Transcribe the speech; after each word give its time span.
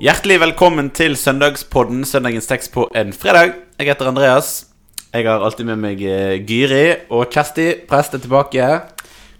Hjertelig 0.00 0.38
velkommen 0.40 0.86
til 0.96 1.12
søndagspodden 1.12 2.06
Søndagens 2.08 2.46
tekst 2.48 2.70
på 2.72 2.86
en 2.96 3.10
fredag. 3.12 3.50
Jeg 3.76 3.90
heter 3.90 4.08
Andreas. 4.08 4.46
Jeg 5.12 5.26
har 5.28 5.44
alltid 5.44 5.68
med 5.68 5.76
meg 5.82 6.00
eh, 6.08 6.38
Gyri 6.40 6.86
og 7.12 7.26
Kjersti. 7.28 7.66
Prest 7.90 8.16
er 8.16 8.22
tilbake. 8.24 8.70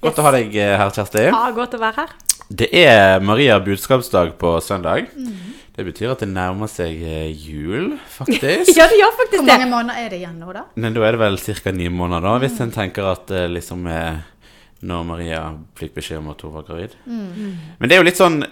Godt 0.05 0.21
å 0.21 0.27
ha 0.27 0.35
deg 0.37 0.53
eh, 0.61 0.75
her, 0.77 0.93
Kjersti. 0.93 1.25
Ja, 1.31 1.41
godt 1.57 1.79
å 1.79 1.81
være 1.81 2.05
her. 2.05 2.13
Det 2.53 2.69
er 2.77 3.25
Maria 3.25 3.57
budskapsdag 3.65 4.37
på 4.37 4.53
søndag. 4.61 5.09
Det 5.17 5.89
betyr 5.89 6.13
at 6.13 6.27
det 6.27 6.33
nærmer 6.35 6.69
seg 6.69 7.09
eh, 7.09 7.33
jul, 7.33 7.95
faktisk. 8.21 8.77
Ja, 8.77 8.93
det 8.93 9.01
gjør 9.01 9.17
faktisk 9.17 9.39
det. 9.39 9.41
Hvor 9.41 9.49
det. 9.49 9.61
mange 9.65 9.73
måneder 9.73 10.05
er 10.05 10.13
det 10.13 10.21
igjen 10.21 10.39
nå, 10.45 10.53
da? 10.61 10.69
Men 10.77 10.93
da 10.93 11.09
er 11.09 11.17
det 11.17 11.25
vel 11.25 11.41
ca. 11.41 11.79
ni 11.81 11.89
måneder, 11.89 12.29
da, 12.29 12.39
hvis 12.45 12.61
en 12.61 12.77
tenker 12.83 13.15
at 13.17 13.39
liksom 13.49 13.89
når 14.85 15.13
Maria 15.17 15.47
fikk 15.81 16.03
beskjed 16.03 16.21
om 16.21 16.35
at 16.37 16.45
hun 16.45 16.59
var 16.61 16.69
gravid. 16.69 17.01
Men 17.09 17.89
det 17.89 17.97
er 17.97 18.05
jo 18.05 18.13
litt 18.13 18.21
sånn 18.21 18.43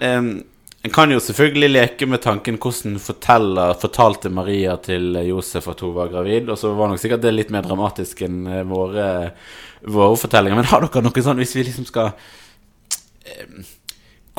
En 0.83 0.93
kan 0.95 1.11
jo 1.11 1.19
selvfølgelig 1.19 1.69
leke 1.73 2.07
med 2.07 2.21
tanken 2.23 2.55
hvordan 2.61 2.99
fortalte 3.03 4.31
Maria 4.31 4.77
til 4.79 5.17
Josef 5.27 5.67
at 5.67 5.81
hun 5.83 5.91
var 5.97 6.11
gravid, 6.13 6.47
og 6.47 6.59
så 6.59 6.71
var 6.77 6.87
nok 6.91 7.01
sikkert 7.01 7.25
det 7.25 7.33
litt 7.35 7.51
mer 7.51 7.65
dramatisk 7.67 8.23
enn 8.23 8.45
eh, 8.47 8.61
våre, 8.67 9.09
våre 9.83 10.15
fortellinger. 10.21 10.61
Men 10.61 10.69
har 10.71 10.85
dere 10.85 11.03
noe 11.03 11.25
sånn, 11.25 11.41
hvis 11.43 11.55
vi 11.57 11.65
liksom 11.67 11.89
skal 11.89 12.13
eh, 13.27 13.59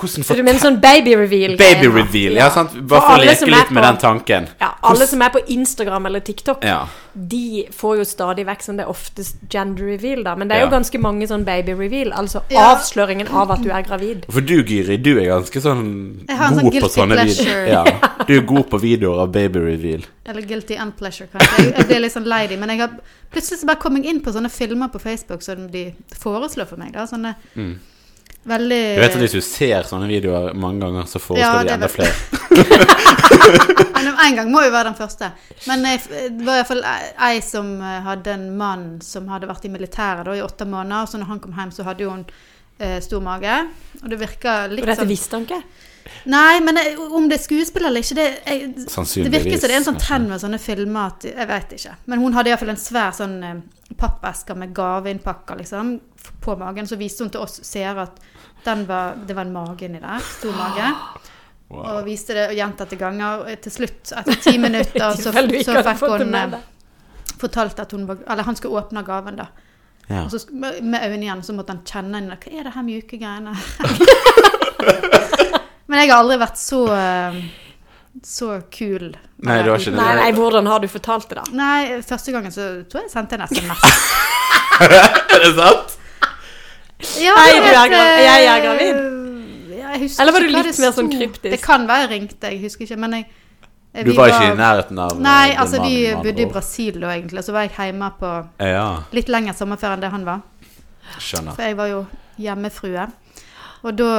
Hvordan 0.00 0.24
Så 0.24 0.34
du 0.36 0.42
mener 0.42 0.58
sånn 0.62 0.80
baby 0.80 1.14
reveal? 1.16 1.56
Baby 1.60 1.88
reveal, 1.92 2.32
ja, 2.40 2.48
sant? 2.50 2.72
Bare 2.88 3.00
for 3.04 3.18
å 3.18 3.24
leke 3.24 3.46
litt 3.46 3.56
litt 3.58 3.70
med 3.76 3.84
den 3.84 3.98
tanken. 4.00 4.48
Ja, 4.60 4.70
alle 4.82 5.06
som 5.06 5.20
er 5.22 5.30
på 5.34 5.42
Instagram 5.46 6.06
eller 6.06 6.20
TikTok, 6.24 6.64
Ja. 6.64 6.86
de 7.12 7.66
får 7.74 7.96
jo 7.98 8.04
stadig 8.04 8.46
vekk 8.46 8.62
sånn 8.62 8.76
det 8.78 8.86
er 8.86 8.90
oftest 8.90 9.36
gender 9.50 9.84
reveal, 9.84 10.22
da. 10.24 10.34
Men 10.36 10.48
det 10.48 10.56
er 10.56 10.60
jo 10.64 10.70
Ja. 10.70 10.78
ganske 10.78 10.98
mange 11.00 11.26
sånn 11.28 11.44
baby 11.44 11.72
reveal. 11.74 12.12
Altså 12.12 12.42
Ja. 12.50 12.74
avsløringen 12.76 13.28
av 13.32 13.50
at 13.50 13.62
du 13.62 13.68
er 13.70 13.82
gravid. 13.82 14.24
For 14.30 14.40
du, 14.40 14.62
Giri, 14.62 14.96
du 14.96 15.18
er 15.18 15.26
ganske 15.26 15.60
sånn 15.60 16.24
en 16.28 16.58
god 16.58 16.72
sånn 16.72 16.80
på 16.80 16.88
sånne 16.88 17.14
pleasure. 17.14 17.44
videoer. 17.44 17.68
Ja. 17.68 17.84
Du 18.30 18.36
er 18.36 18.42
god 18.42 18.68
på 18.70 18.78
videoer 18.80 19.22
av 19.22 19.32
baby 19.32 19.58
reveal. 19.58 20.02
Eller 20.26 20.42
guilty 20.42 20.76
and 20.76 20.96
pleasure, 20.96 21.26
kanskje. 21.32 21.64
Jeg, 21.64 21.74
jeg 21.76 21.86
blir 21.88 22.00
litt 22.00 22.12
sånn 22.12 22.26
lei 22.26 22.46
dem. 22.46 22.60
men 22.60 22.68
jeg 22.68 22.78
har 22.78 22.90
plutselig 23.32 23.58
så 23.60 23.66
bare 23.66 23.76
kommet 23.80 24.04
inn 24.04 24.20
på 24.20 24.30
sånne 24.32 24.50
filmer 24.50 24.88
på 24.88 25.00
Facebook 25.00 25.42
som 25.42 25.66
de 25.68 25.94
foreslår 26.14 26.66
for 26.68 26.76
meg. 26.76 26.92
da, 26.92 27.06
Sånne 27.06 27.34
veldig. 28.48 28.80
Du 28.96 29.00
vet 29.02 29.16
at 29.16 29.22
Hvis 29.24 29.36
du 29.36 29.40
ser 29.44 29.88
sånne 29.88 30.08
videoer 30.10 30.54
mange 30.58 30.84
ganger, 30.86 31.08
så 31.10 31.20
foreslår 31.22 31.60
Ja, 31.60 31.64
de 31.64 31.74
enda 31.76 31.88
flere. 31.88 32.14
Men 33.94 34.14
En 34.24 34.36
gang 34.36 34.50
må 34.52 34.62
jo 34.64 34.70
være 34.72 34.90
den 34.90 34.98
første. 34.98 35.32
Men 35.68 35.84
jeg, 35.88 36.00
det 36.38 36.46
var 36.46 36.60
iallfall 36.60 36.84
ei 36.86 37.42
som 37.44 37.74
eh, 37.84 37.98
hadde 38.06 38.32
en 38.36 38.48
mann 38.56 38.86
som 39.04 39.28
hadde 39.32 39.48
vært 39.50 39.66
i 39.68 39.72
militæret 39.72 40.24
da, 40.28 40.36
i 40.36 40.44
åtte 40.44 40.66
måneder. 40.68 41.10
Så 41.10 41.20
når 41.20 41.32
han 41.34 41.42
kom 41.44 41.56
hjem, 41.58 41.72
så 41.74 41.86
hadde 41.88 42.06
jo 42.06 42.14
hun 42.14 42.24
eh, 42.80 42.98
stor 43.04 43.22
mage. 43.24 43.56
Og 44.02 44.08
det 44.12 44.20
virka 44.20 44.56
litt 44.72 44.84
Og 44.84 44.92
dette 44.92 45.04
sånn 45.04 45.12
visste 45.12 45.36
han 45.36 45.48
ikke. 45.48 45.62
Nei, 46.32 46.60
men 46.64 46.80
jeg, 46.80 46.94
om 46.96 47.28
det 47.28 47.36
er 47.36 47.42
skuespill 47.44 47.84
eller 47.86 48.02
ikke, 48.02 48.16
det, 48.16 48.28
jeg, 48.48 48.70
det 48.74 49.32
virker 49.34 49.60
som 49.60 49.68
det 49.68 49.74
er 49.74 49.78
en 49.78 49.88
sånn 49.90 50.00
trend 50.00 50.30
med 50.32 50.40
sånne 50.42 50.58
filmer 50.60 51.12
at 51.12 51.28
Jeg 51.28 51.48
vet 51.50 51.76
ikke. 51.76 51.92
Men 52.10 52.24
hun 52.24 52.36
hadde 52.38 52.52
iallfall 52.52 52.72
en 52.72 52.80
svær 52.80 53.12
sånn 53.16 53.36
eh, 53.90 53.96
pappeske 53.98 54.54
med 54.54 54.74
gaveinnpakker, 54.74 55.56
liksom, 55.56 56.00
på 56.40 56.56
magen. 56.56 56.86
Så 56.86 56.96
viste 56.96 57.24
hun 57.24 57.30
til 57.30 57.42
oss 57.44 57.60
seere 57.66 58.06
at 58.06 58.20
den 58.64 58.86
var, 58.88 59.16
det 59.26 59.36
var 59.36 59.48
en 59.48 59.52
mage 59.52 59.86
inni 59.88 60.00
der. 60.00 60.24
Stor 60.38 60.56
mage. 60.56 60.94
Wow. 61.70 61.84
Og 61.86 62.00
viste 62.08 62.34
det 62.34 62.48
gjentatte 62.58 62.96
ganger. 62.98 63.44
Til 63.62 63.70
slutt, 63.70 64.08
etter 64.18 64.38
ti 64.42 64.56
minutter, 64.58 65.12
så, 65.22 65.30
så 65.30 65.84
fikk 65.86 66.00
hun 66.02 66.34
eh, 66.34 66.56
fortalt 67.38 67.78
at 67.78 67.94
hun 67.94 68.08
var 68.08 68.24
Eller 68.26 68.42
han 68.42 68.58
skulle 68.58 68.80
åpne 68.80 69.04
gaven, 69.06 69.38
da. 69.38 69.46
Ja. 70.08 70.24
Og 70.24 70.32
så 70.34 70.40
med 70.50 70.82
med 70.82 71.04
øynene 71.06 71.28
igjen 71.28 71.44
så 71.46 71.54
måtte 71.54 71.76
han 71.76 71.84
kjenne 71.86 72.18
inn 72.18 72.32
Hva 72.32 72.50
er 72.50 72.66
det 72.66 72.74
her 72.74 72.82
mjuke 72.82 73.20
greiene? 73.22 73.54
Men 75.90 76.02
jeg 76.02 76.10
har 76.10 76.20
aldri 76.22 76.38
vært 76.38 76.58
så 76.58 76.80
eh, 76.94 77.38
så 78.26 78.60
kul. 78.74 79.12
Nei, 79.46 79.56
det 79.62 79.70
var 79.70 79.78
ikke 79.78 79.92
det. 79.94 80.00
Nei, 80.00 80.14
nei, 80.18 80.30
hvordan 80.36 80.66
har 80.66 80.82
du 80.82 80.88
fortalt 80.90 81.28
det, 81.30 81.36
da? 81.38 81.44
Nei, 81.56 82.00
første 82.06 82.32
gangen 82.34 82.52
så 82.54 82.66
tror 82.90 83.04
jeg 83.04 83.08
jeg 83.08 83.14
sendte 83.14 83.38
en 83.38 83.46
SMS. 83.46 83.84
Er 84.80 85.42
det 85.44 85.50
sant? 85.56 85.96
Ja, 87.20 87.34
Hei, 87.36 87.52
du 87.60 87.66
er 87.68 87.88
gravid. 87.88 87.94
eh, 87.96 88.22
jeg 88.24 88.46
er 88.50 88.62
gravid. 88.64 88.98
jeg 89.78 90.00
husker 90.02 90.22
Eller 90.22 90.32
var 90.36 90.40
du 90.44 90.48
litt 90.52 90.78
mer 90.82 90.92
sånn 90.96 91.10
kryptisk? 91.12 91.52
Det 91.54 91.60
kan 91.64 91.86
være 91.88 92.04
jeg 92.06 92.10
ringte, 92.14 92.50
jeg 92.52 92.60
husker 92.64 92.84
ikke. 92.86 92.98
Men 93.00 93.16
jeg 93.18 93.26
jeg 93.92 94.06
Du 94.06 94.12
var, 94.14 94.28
var 94.28 94.34
ikke 94.36 94.52
i 94.52 94.58
nærheten 94.60 94.98
av 95.02 95.14
Nei, 95.18 95.50
eh, 95.50 95.60
altså 95.60 95.80
vi 95.82 95.94
bodde 96.22 96.44
i. 96.44 96.46
Brasil 96.52 97.00
da, 97.02 97.08
egentlig. 97.16 97.42
Så 97.46 97.52
var 97.56 97.64
jeg 97.66 97.72
hjemme 97.76 98.10
på 98.20 98.32
Ja, 98.62 98.84
litt 99.16 99.28
lengre 99.32 99.54
sommerferie 99.58 99.96
enn 99.98 100.04
det 100.04 100.10
han 100.12 100.24
var. 100.28 100.42
skjønner. 101.18 101.56
For 101.56 101.62
jeg 101.66 101.76
var 101.80 101.88
jo 101.90 102.04
hjemmefrue. 102.38 103.08
Og 103.82 103.96
da 103.98 104.10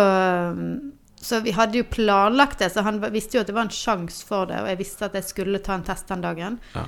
Så 1.22 1.40
vi 1.46 1.52
hadde 1.54 1.78
jo 1.78 1.84
planlagt 1.86 2.59
det, 2.64 2.72
så 2.74 2.82
han 2.82 2.98
visste 3.14 3.38
jo 3.38 3.42
at 3.44 3.48
det 3.52 3.54
var 3.56 3.68
en 3.68 3.76
sjanse 3.76 4.24
for 4.26 4.48
det. 4.50 4.58
Og 4.64 4.68
jeg 4.72 4.80
visste 4.80 5.06
at 5.06 5.14
jeg 5.20 5.24
skulle 5.28 5.59
ta 5.62 5.76
en 5.78 5.84
test 5.86 6.08
den 6.09 6.24
dagen. 6.24 6.56
Ja. 6.76 6.86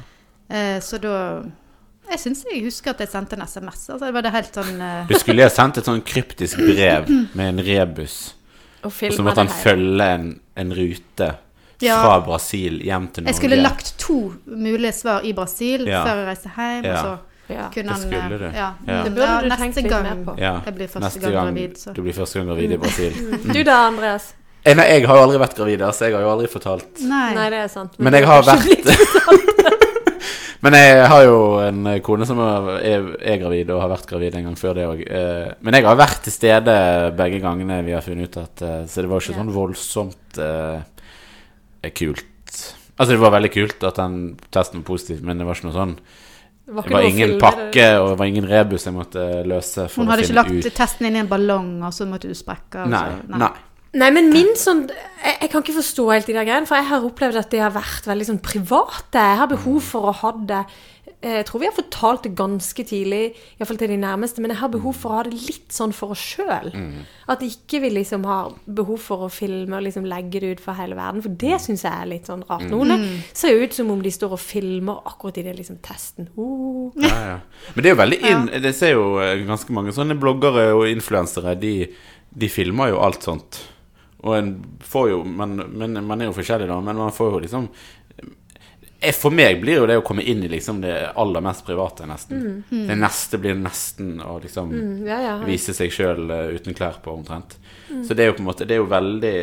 Eh, 0.50 0.80
så 0.82 0.98
da 1.02 1.44
Jeg 2.10 2.20
syns 2.20 2.42
jeg 2.52 2.64
husker 2.66 2.92
at 2.92 3.00
jeg 3.00 3.08
sendte 3.14 3.38
en 3.38 3.46
SMS. 3.48 3.86
Altså 3.94 4.06
det 4.10 4.14
var 4.14 4.26
det 4.26 4.32
helt 4.34 4.58
sånn 4.58 4.82
eh, 4.82 5.06
Du 5.12 5.14
skulle 5.22 5.46
ha 5.46 5.50
sendt 5.54 5.78
et 5.80 5.86
sånn 5.88 6.02
kryptisk 6.04 6.58
brev 6.60 7.08
med 7.38 7.46
en 7.54 7.62
rebus. 7.64 8.34
Og 8.84 8.92
Og 8.92 9.14
så 9.16 9.24
måtte 9.24 9.40
han 9.46 9.54
følge 9.54 10.10
en, 10.18 10.26
en 10.60 10.74
rute 10.76 11.30
Ja. 11.84 11.96
fra 12.04 12.18
Brasil 12.26 12.82
hjem 12.84 13.08
til 13.12 13.24
Norge. 13.24 13.32
Jeg 13.32 13.40
skulle 13.40 13.62
lagt 13.62 13.94
to 14.00 14.18
mulige 14.46 14.92
svar 14.98 15.24
i 15.24 15.32
Brasil 15.34 15.86
Ja. 15.88 16.04
før 16.04 16.20
jeg 16.24 16.28
reiste 16.28 16.52
hjem. 16.58 16.84
Ja. 16.90 16.92
Og 16.92 17.06
så 17.06 17.33
Ja. 17.48 17.68
kunne 17.74 17.94
Det 17.94 18.02
skulle 18.02 18.24
eh, 18.24 18.40
du. 18.40 18.46
Ja. 18.56 18.70
Ja. 18.88 19.04
Det 19.04 19.12
burde 19.12 19.42
du 19.42 19.50
neste 19.50 19.64
tenkt 19.64 19.81
litt 19.81 19.90
gang 19.92 20.04
mer 20.08 20.22
på. 20.28 20.38
Ja, 20.40 20.54
jeg 20.66 20.76
blir 20.78 20.88
første 20.88 21.04
neste 21.06 21.20
gang 21.26 21.34
gang 21.34 21.50
gravid, 21.52 21.76
så 21.81 21.94
du 21.94 22.02
blir 22.06 22.16
første 22.16 22.40
gang 22.40 22.48
gravid 22.54 22.72
i 22.72 22.80
Brasil. 22.80 23.20
Du 23.58 23.62
da, 23.64 23.78
Andreas? 23.90 24.30
Jeg, 24.64 24.78
Nei, 24.80 24.86
jeg 24.94 25.08
har 25.09 25.18
jo 25.20 25.24
aldri 25.26 25.40
vært 25.42 25.58
gravid, 25.58 25.84
så 25.92 26.08
jeg 26.08 26.16
har 26.16 26.24
jo 26.24 26.30
aldri 26.31 26.48
fortalt 26.48 27.02
Nei. 27.04 27.34
Nei, 27.36 27.50
det 27.52 27.66
er 27.66 27.72
sant. 27.72 27.98
Men 28.00 28.16
jeg 28.16 28.30
har 28.30 28.46
vært 28.48 29.52
Men 30.64 30.78
jeg 30.80 31.08
har 31.12 31.26
jo 31.28 31.40
en 31.59 31.88
kone 32.00 32.24
som 32.24 32.40
er, 32.40 32.70
er, 33.20 33.40
gravid, 33.42 33.68
og 33.75 33.81
har 33.84 33.90
vært 33.92 34.08
gravid 34.08 34.38
en 34.40 34.46
gang 34.48 34.56
før 34.56 34.78
det 34.78 34.86
òg. 34.88 35.02
Men 35.60 35.75
jeg 35.75 35.84
har 35.84 35.98
vært 36.00 36.22
til 36.24 36.31
stede 36.31 36.75
begge 37.20 37.42
gangene 37.44 37.81
vi 37.84 37.92
har 37.92 38.06
funnet 38.06 38.31
ut 38.31 38.38
at 38.40 38.64
eh, 38.64 38.78
Så 38.88 39.04
det 39.04 39.10
var 39.12 39.20
ikke 39.20 39.34
Ja. 39.34 39.42
sånn 39.42 39.52
voldsomt 39.52 40.40
eh, 40.40 41.92
kult. 41.92 42.24
Altså, 42.96 43.12
det 43.12 43.20
var 43.20 43.36
veldig 43.36 43.52
kult 43.52 43.84
at 43.90 44.00
den 44.00 44.18
testen 44.56 44.80
var 44.80 44.88
positiv, 44.94 45.20
men 45.28 45.42
det 45.42 45.50
var 45.50 45.60
ikke 45.60 45.68
noe 45.68 45.75
sånn 45.81 45.98
Det 46.63 46.75
var 46.78 46.88
Det 46.88 46.96
var 46.96 47.01
ingen 47.09 47.35
pakke, 47.41 47.88
og 48.00 48.09
det 48.13 48.18
var 48.22 48.29
ingen 48.31 48.47
rebus 48.47 48.85
jeg 48.88 48.96
måtte 48.96 49.24
løse 49.50 49.90
for 49.91 50.03
Hun 50.03 50.13
hadde 50.13 50.24
å 50.24 50.29
ikke 50.29 50.38
lagt 50.38 50.68
ut 50.69 50.75
testen 50.78 51.09
inn 51.09 51.18
i 51.18 51.22
en 51.25 51.31
ballong, 51.31 51.74
og 51.84 51.91
så 51.96 52.07
måtte 52.07 52.31
du 52.31 52.38
sprekke? 52.38 52.85
Nei, 52.88 53.03
Nei. 53.28 53.41
Nei. 53.44 53.53
Nei, 53.94 54.09
men 54.09 54.31
min 54.34 54.56
sånn 54.57 54.88
jeg, 54.88 55.35
jeg 55.44 55.50
kan 55.51 55.62
ikke 55.62 55.75
forstå 55.75 56.07
helt 56.09 56.29
de 56.29 56.34
der 56.34 56.47
greiene, 56.47 56.66
for 56.66 56.79
jeg 56.79 56.88
har 56.90 57.03
opplevd 57.06 57.41
at 57.44 57.51
det 57.53 57.62
har 57.62 57.75
vært 57.75 58.07
veldig 58.09 58.25
sånn 58.31 58.40
private. 58.41 59.22
Jeg 59.22 59.40
har 59.44 59.51
behov 59.51 59.84
for 59.85 60.09
å 60.09 60.16
ha 60.24 60.31
det 60.50 60.63
Jeg 61.24 61.46
tror 61.48 61.62
vi 61.62 61.68
har 61.70 61.76
fortalt 61.76 62.26
det 62.28 62.34
ganske 62.36 62.84
tidlig, 62.88 63.22
iallfall 63.58 63.80
til 63.80 63.94
de 63.94 64.00
nærmeste, 64.02 64.44
men 64.44 64.52
jeg 64.52 64.60
har 64.60 64.72
behov 64.74 64.98
for 65.00 65.14
å 65.14 65.20
ha 65.22 65.24
det 65.28 65.38
litt 65.38 65.72
sånn 65.72 65.94
for 65.96 66.16
oss 66.16 66.24
sjøl. 66.34 66.72
At 67.32 67.44
ikke 67.46 67.80
vi 67.84 67.94
liksom 67.96 68.26
har 68.28 68.52
behov 68.66 69.00
for 69.06 69.28
å 69.28 69.32
filme 69.32 69.78
og 69.80 69.86
liksom 69.88 70.08
legge 70.10 70.42
det 70.44 70.54
ut 70.58 70.64
for 70.64 70.76
hele 70.78 70.98
verden, 71.00 71.24
for 71.24 71.38
det 71.40 71.62
syns 71.64 71.86
jeg 71.88 71.94
er 71.94 72.10
litt 72.12 72.28
sånn 72.30 72.44
rart. 72.50 72.68
Noen 72.72 73.08
ser 73.32 73.56
jo 73.56 73.64
ut 73.64 73.78
som 73.78 73.92
om 73.94 74.04
de 74.04 74.12
står 74.14 74.36
og 74.36 74.44
filmer 74.44 75.00
akkurat 75.08 75.40
i 75.40 75.46
det 75.48 75.56
liksom 75.62 75.80
testen. 75.86 76.28
Uh. 76.38 76.92
Ja, 77.00 77.16
ja. 77.34 77.38
Men 77.74 77.84
det 77.84 77.90
er 77.90 77.96
jo 77.96 78.02
veldig 78.02 78.20
inn 78.28 78.50
Det 78.64 78.74
ser 78.76 78.96
jo 78.96 79.06
eh, 79.24 79.44
ganske 79.48 79.74
mange 79.76 79.94
sånne 79.96 80.18
bloggere 80.20 80.72
og 80.76 80.88
influensere, 80.92 81.56
de, 81.60 81.76
de 82.30 82.50
filmer 82.52 82.92
jo 82.92 83.00
alt 83.04 83.26
sånt. 83.26 83.62
Og 84.24 84.38
en 84.38 84.52
får 84.84 85.10
jo 85.12 85.24
men, 85.28 85.58
men 85.76 86.00
man 86.08 86.22
er 86.22 86.30
jo 86.30 86.38
forskjellig, 86.38 86.70
da, 86.70 86.80
men 86.84 87.00
man 87.00 87.12
får 87.16 87.34
jo 87.34 87.42
liksom 87.44 87.68
eh, 87.68 88.03
For 89.12 89.30
meg 89.36 89.59
blir 89.62 89.75
jo 89.81 89.86
det 89.90 89.97
å 90.00 90.03
komme 90.06 90.24
inn 90.24 90.44
i 90.44 90.47
liksom 90.47 90.80
det 90.81 90.94
aller 91.19 91.41
mest 91.44 91.66
private, 91.66 92.06
nesten. 92.08 92.64
Det 92.69 92.96
neste 92.96 93.38
blir 93.38 93.56
nesten 93.59 94.22
å 94.24 94.40
liksom 94.41 94.69
Mm, 94.72 95.06
ja, 95.08 95.18
ja. 95.22 95.34
vise 95.46 95.74
seg 95.75 95.91
sjøl 95.91 96.31
uten 96.56 96.74
klær 96.74 97.02
på, 97.03 97.12
omtrent. 97.12 97.57
Så 98.07 98.16
det 98.16 98.24
er 98.24 98.28
jo 98.31 98.33
på 98.33 98.39
en 98.42 98.45
måte 98.48 98.66
Det 98.66 98.74
er 98.74 98.80
jo 98.80 98.86
veldig, 98.89 99.33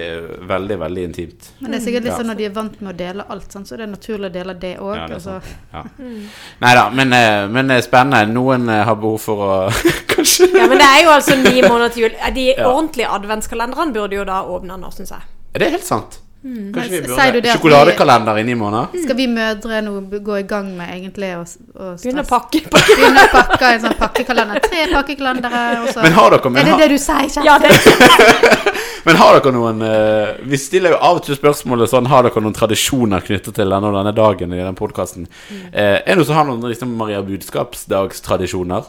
veldig, 0.49 0.79
veldig 0.81 1.03
intimt. 1.05 1.51
Men 1.61 1.71
det 1.71 1.81
er 1.81 1.85
sikkert 1.85 2.05
litt 2.05 2.13
Ja. 2.13 2.17
sånn 2.19 2.27
når 2.33 2.37
de 2.41 2.45
er 2.45 2.51
vant 2.57 2.81
med 2.81 2.95
å 2.95 2.97
dele 2.97 3.25
alt, 3.29 3.53
sånn, 3.53 3.65
så 3.67 3.77
det 3.77 3.85
er 3.85 3.93
naturlig 3.93 4.31
å 4.31 4.33
dele 4.33 4.55
det 4.55 4.73
òg. 4.79 4.97
Ja, 4.97 5.07
altså. 5.09 5.37
Ja. 5.73 5.85
Nei 6.65 6.75
da, 6.75 6.89
men, 6.91 7.13
eh, 7.13 7.47
men 7.49 7.71
eh, 7.71 7.81
spennende. 7.83 8.33
Noen 8.33 8.69
eh, 8.69 8.85
har 8.85 8.97
behov 8.97 9.21
for 9.21 9.37
å 9.37 9.71
Kanskje 10.15 10.49
Ja, 10.57 10.67
men 10.67 10.79
det 10.79 10.87
er 10.89 11.05
jo 11.05 11.11
altså 11.15 11.37
ni 11.37 11.61
måneder 11.63 11.93
til 11.95 12.03
jul. 12.09 12.17
De 12.35 12.49
ordentlige 12.73 13.09
adventskalenderne 13.13 13.93
burde 13.95 14.17
jo 14.19 14.25
da 14.25 14.41
åpne 14.43 14.81
nå, 14.81 14.91
syns 14.97 15.11
jeg. 15.15 15.23
Det 15.55 15.63
Er 15.67 15.71
helt 15.77 15.85
sant? 15.87 16.19
Kanskje 16.41 16.89
vi 16.95 17.01
burde 17.05 17.17
sier 17.21 17.33
du 17.37 17.41
det 17.45 17.53
Sjokoladekalender 17.53 18.39
inni 18.41 18.55
måneden? 18.57 19.03
Skal 19.05 19.17
vi 19.19 19.27
mødre 19.29 19.81
nå 19.85 19.93
gå 20.25 20.39
i 20.41 20.45
gang 20.49 20.71
med 20.79 20.89
egentlig 20.95 21.29
å, 21.37 21.43
s- 21.45 21.59
Begynne 22.01 22.23
å 22.25 22.29
pakke. 22.31 22.63
pakke. 22.73 22.95
Begynne 23.01 23.25
å 23.27 23.33
pakke 23.35 23.73
en 23.75 23.83
sånn 23.85 23.97
pakkekalender. 23.99 24.63
Tre 24.65 24.87
pakkekalendere, 24.95 25.65
og 25.83 25.91
så 25.93 26.01
Men 26.07 26.17
har 26.17 26.31
dere, 26.33 26.51
men 26.55 26.63
Er 26.63 26.65
det 26.65 26.73
har, 26.73 26.81
det 26.81 26.89
du 26.95 27.03
sier, 27.03 27.29
kjære? 27.29 27.45
Ja, 27.45 27.59
det, 27.61 27.69
men 29.11 29.21
har 29.21 29.37
dere 29.37 29.53
noen 29.59 29.83
eh, 29.85 30.41
Vi 30.55 30.57
stiller 30.61 30.95
jo 30.97 31.01
av 31.11 31.21
og 31.21 31.27
til 31.29 31.37
spørsmålet 31.37 31.93
sånn 31.93 32.09
Har 32.09 32.25
dere 32.25 32.41
noen 32.45 32.57
tradisjoner 32.57 33.21
knyttet 33.27 33.55
til 33.61 33.69
denne, 33.77 33.93
denne 33.99 34.15
dagen 34.17 34.57
i 34.57 34.63
den 34.65 34.79
podkasten? 34.81 35.29
Mm. 35.51 35.61
er 35.77 36.01
det 36.09 36.17
noen 36.23 36.29
som 36.31 36.41
har 36.41 36.49
noen 36.49 36.65
liksom 36.73 36.97
Maria 36.97 37.21
Budskapsdagstradisjoner? 37.27 38.89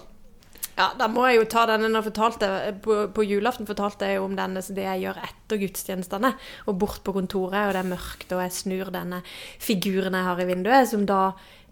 Ja, 0.82 0.90
da 0.98 1.06
må 1.12 1.28
jeg 1.30 1.38
jo 1.38 1.48
ta 1.52 1.68
denne 1.70 1.90
når 1.92 2.02
jeg 2.02 2.10
fortalte 2.10 2.50
På, 2.82 2.98
på 3.14 3.26
julaften 3.28 3.70
fortalte 3.70 4.10
jeg 4.10 4.18
jo 4.18 4.26
om 4.26 4.36
denne 4.38 4.64
så 4.66 4.74
det 4.74 4.88
jeg 4.88 5.06
gjør 5.06 5.22
etter 5.28 5.62
gudstjenestene. 5.62 6.34
Og 6.72 6.78
bort 6.82 7.04
på 7.06 7.14
kontoret, 7.14 7.68
og 7.68 7.76
det 7.76 7.82
er 7.84 7.90
mørkt, 7.92 8.32
og 8.34 8.42
jeg 8.42 8.56
snur 8.56 8.94
denne 8.94 9.22
figuren 9.62 10.18
jeg 10.18 10.28
har 10.30 10.42
i 10.42 10.48
vinduet, 10.50 10.90
som 10.90 11.06
da 11.06 11.22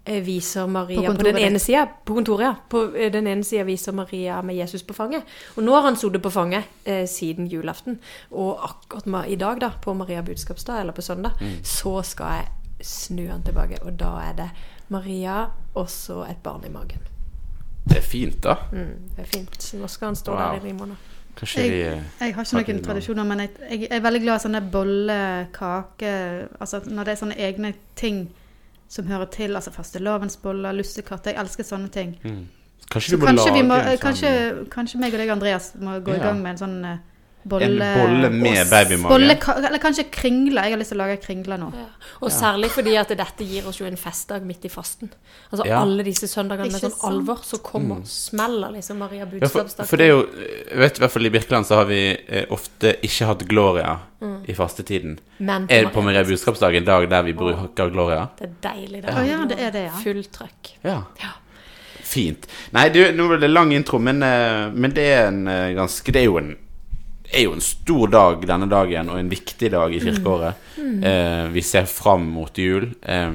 eh, 0.03 0.21
viser 0.25 0.69
Maria 0.69 1.07
På 1.07 1.17
på, 1.17 1.25
den 1.25 1.41
ene 1.41 1.61
sida. 1.63 1.87
På 2.05 2.17
kontoret, 2.19 2.45
ja. 2.45 2.53
På 2.69 2.85
eh, 2.93 3.09
den 3.13 3.29
ene 3.31 3.47
sida 3.47 3.65
viser 3.67 3.97
Maria 3.97 4.43
med 4.45 4.59
Jesus 4.59 4.85
på 4.85 4.97
fanget. 4.97 5.25
Og 5.57 5.65
nå 5.65 5.73
har 5.77 5.87
han 5.89 5.97
sittet 5.99 6.25
på 6.25 6.33
fanget 6.33 6.69
eh, 6.85 7.05
siden 7.09 7.49
julaften. 7.49 7.97
Og 8.29 8.61
akkurat 8.69 9.09
i 9.25 9.39
dag, 9.39 9.61
da, 9.63 9.73
på 9.81 9.95
Maria 9.97 10.21
budskapsdag, 10.25 10.83
eller 10.83 10.97
på 10.97 11.05
søndag, 11.05 11.39
så 11.63 12.01
skal 12.05 12.41
jeg 12.41 12.85
snu 12.85 13.25
han 13.31 13.45
tilbake. 13.47 13.81
Og 13.85 13.97
da 13.99 14.19
er 14.29 14.35
det 14.43 14.51
Maria 14.93 15.47
og 15.73 15.89
så 15.89 16.25
et 16.29 16.43
barn 16.43 16.67
i 16.67 16.73
magen. 16.73 17.18
Det 17.89 17.97
er 17.97 18.01
fint, 18.05 18.37
da. 18.43 18.55
Mm, 18.71 18.91
det 19.15 19.23
er 19.25 19.29
fint. 19.37 19.61
Så 19.63 19.77
nå 19.77 19.87
skal 19.87 20.11
han 20.11 20.15
stå 20.15 20.31
Wow. 20.31 20.39
der 20.39 20.65
i 20.65 20.71
ni 20.71 20.73
måneder. 20.77 20.95
Kanskje 21.39 21.61
Jeg, 21.61 21.71
vi 21.71 21.77
jeg 22.25 22.35
har 22.35 22.43
ikke 22.43 22.73
noen 22.73 22.83
tradisjoner, 22.83 23.23
men 23.23 23.39
jeg, 23.39 23.49
jeg 23.71 23.87
er 23.91 24.01
veldig 24.03 24.21
glad 24.21 24.35
i 24.35 24.43
sånne 24.43 24.61
boller, 24.71 25.45
kake 25.55 26.13
Altså 26.59 26.81
når 26.85 27.03
det 27.07 27.11
er 27.11 27.19
sånne 27.21 27.37
egne 27.39 27.73
ting 27.95 28.29
som 28.89 29.07
hører 29.07 29.25
til. 29.31 29.55
Altså 29.55 29.71
fastelavnsboller, 29.71 30.71
lussekatter. 30.71 31.31
Jeg 31.31 31.39
elsker 31.39 31.63
sånne 31.63 31.89
ting. 31.89 32.17
mm. 32.23 32.47
Kanskje 32.89 33.09
Så 33.09 33.17
kanskje, 33.25 33.63
må, 33.63 33.75
sånn 33.77 33.97
kanskje, 34.01 34.29
kanskje 34.73 34.99
meg 34.99 35.13
og 35.13 35.19
deg, 35.21 35.29
Andreas, 35.29 35.73
må 35.77 35.99
gå 35.99 36.15
i 36.15 36.19
gang 36.23 36.39
med 36.41 36.55
en 36.55 36.57
sånn 36.57 36.85
eh, 36.85 36.97
bolle... 37.49 37.85
En 37.85 37.99
bolle 37.99 38.29
med 38.33 38.69
babymage. 38.69 39.09
bolle- 39.11 39.65
Eller 39.67 39.81
kanskje 39.83 40.05
kringle. 40.13 40.63
Jeg 40.67 40.71
har 40.75 40.79
lyst 40.81 40.93
til 40.93 40.99
å 40.99 41.03
lage 41.03 41.17
kringle 41.23 41.57
nå. 41.61 41.69
Ja. 41.75 41.87
Og 42.21 42.31
særlig 42.33 42.69
fordi 42.73 42.95
at 43.01 43.09
dette 43.17 43.45
gir 43.47 43.67
oss 43.69 43.79
jo 43.81 43.85
en 43.89 43.97
festdag 43.99 44.45
midt 44.47 44.65
i 44.65 44.71
fasten. 44.73 45.09
Altså 45.51 45.65
Ja. 45.67 45.81
alle 45.81 46.03
disse 46.07 46.27
søndagene 46.31 46.71
med 46.71 46.81
sånn 46.81 46.91
sant? 46.95 47.03
alvor, 47.09 47.41
så 47.43 47.57
kommer 47.63 47.97
Mm. 47.99 48.05
smeller 48.05 48.71
liksom 48.77 48.97
Maria 48.97 49.25
Ja, 49.41 49.47
for, 49.47 49.65
for 49.85 49.97
det 49.97 50.05
er 50.05 50.13
jo 50.13 50.21
Jeg 50.69 50.77
vet 50.77 50.97
i 50.97 51.01
hvert 51.01 51.11
fall 51.11 51.25
i 51.25 51.29
Birkeland 51.29 51.65
så 51.65 51.75
har 51.81 51.85
vi 51.85 52.17
eh, 52.27 52.45
ofte 52.49 52.95
ikke 53.01 53.25
hatt 53.25 53.47
Gloria 53.47 53.97
Mm. 54.21 54.43
i 54.47 54.53
fastetiden. 54.53 55.17
Men 55.39 55.65
Er 55.69 55.85
det 55.85 55.93
på 55.93 56.01
Maria 56.03 56.23
budskapsdag 56.23 56.75
en 56.75 56.85
dag 56.85 57.09
der 57.09 57.21
vi 57.23 57.33
bruker 57.33 57.89
Gloria? 57.89 58.27
Det 58.37 58.49
er 58.49 58.55
deilig, 58.73 59.01
det. 59.03 59.13
Ja. 59.13 59.21
ja, 59.23 59.45
det 59.45 59.59
er 59.59 59.71
det, 59.71 59.83
ja. 59.85 59.91
Full 60.03 60.23
trøkk. 60.23 60.73
Ja. 60.83 61.03
Ja. 61.21 61.29
Fint. 62.03 62.47
Nei, 62.73 62.89
du, 62.89 62.99
nå 63.13 63.27
ble 63.29 63.37
det 63.39 63.49
lang 63.51 63.71
intro, 63.71 63.99
men, 64.01 64.23
eh, 64.23 64.69
men 64.73 64.91
det 64.91 65.05
er 65.13 65.27
en 65.27 65.47
eh, 65.47 65.73
ganske 65.77 66.11
Det 66.11 66.21
er 66.23 66.25
jo 66.25 66.37
en 66.39 66.55
er 67.31 67.43
jo 67.45 67.53
en 67.53 67.61
stor 67.63 68.07
dag 68.11 68.45
denne 68.49 68.67
dagen, 68.71 69.09
og 69.13 69.19
en 69.19 69.29
viktig 69.31 69.69
dag 69.73 69.93
i 69.93 69.99
kirkeåret. 70.01 70.53
Eh, 70.79 71.47
vi 71.53 71.61
ser 71.65 71.85
fram 71.89 72.25
mot 72.33 72.57
jul. 72.57 72.89
Eh, 73.01 73.31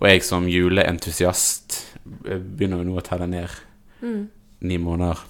og 0.00 0.08
jeg 0.10 0.24
som 0.26 0.48
juleentusiast 0.50 1.78
eh, 2.26 2.38
begynner 2.38 2.82
jo 2.82 2.88
nå 2.90 2.98
å 2.98 3.04
telle 3.06 3.28
ned 3.30 3.60
ni 4.64 4.76
måneder. 4.82 5.22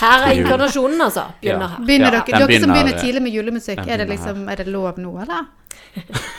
Her 0.00 0.24
er 0.26 0.40
inkarnasjonen, 0.40 1.00
altså. 1.00 1.28
Begynner 1.40 1.70
her. 1.70 1.84
Begynner 1.86 2.10
Ja, 2.10 2.22
dere, 2.26 2.46
begynner, 2.46 2.66
som 2.66 2.74
begynner- 2.74 3.00
tidlig 3.00 3.22
med 3.22 3.32
julemusikk, 3.38 3.84
er 3.86 4.02
det, 4.02 4.08
liksom, 4.10 4.42
er 4.50 4.56
det 4.60 4.66
lov 4.74 4.98
nå, 5.00 5.12
eller? 5.22 5.46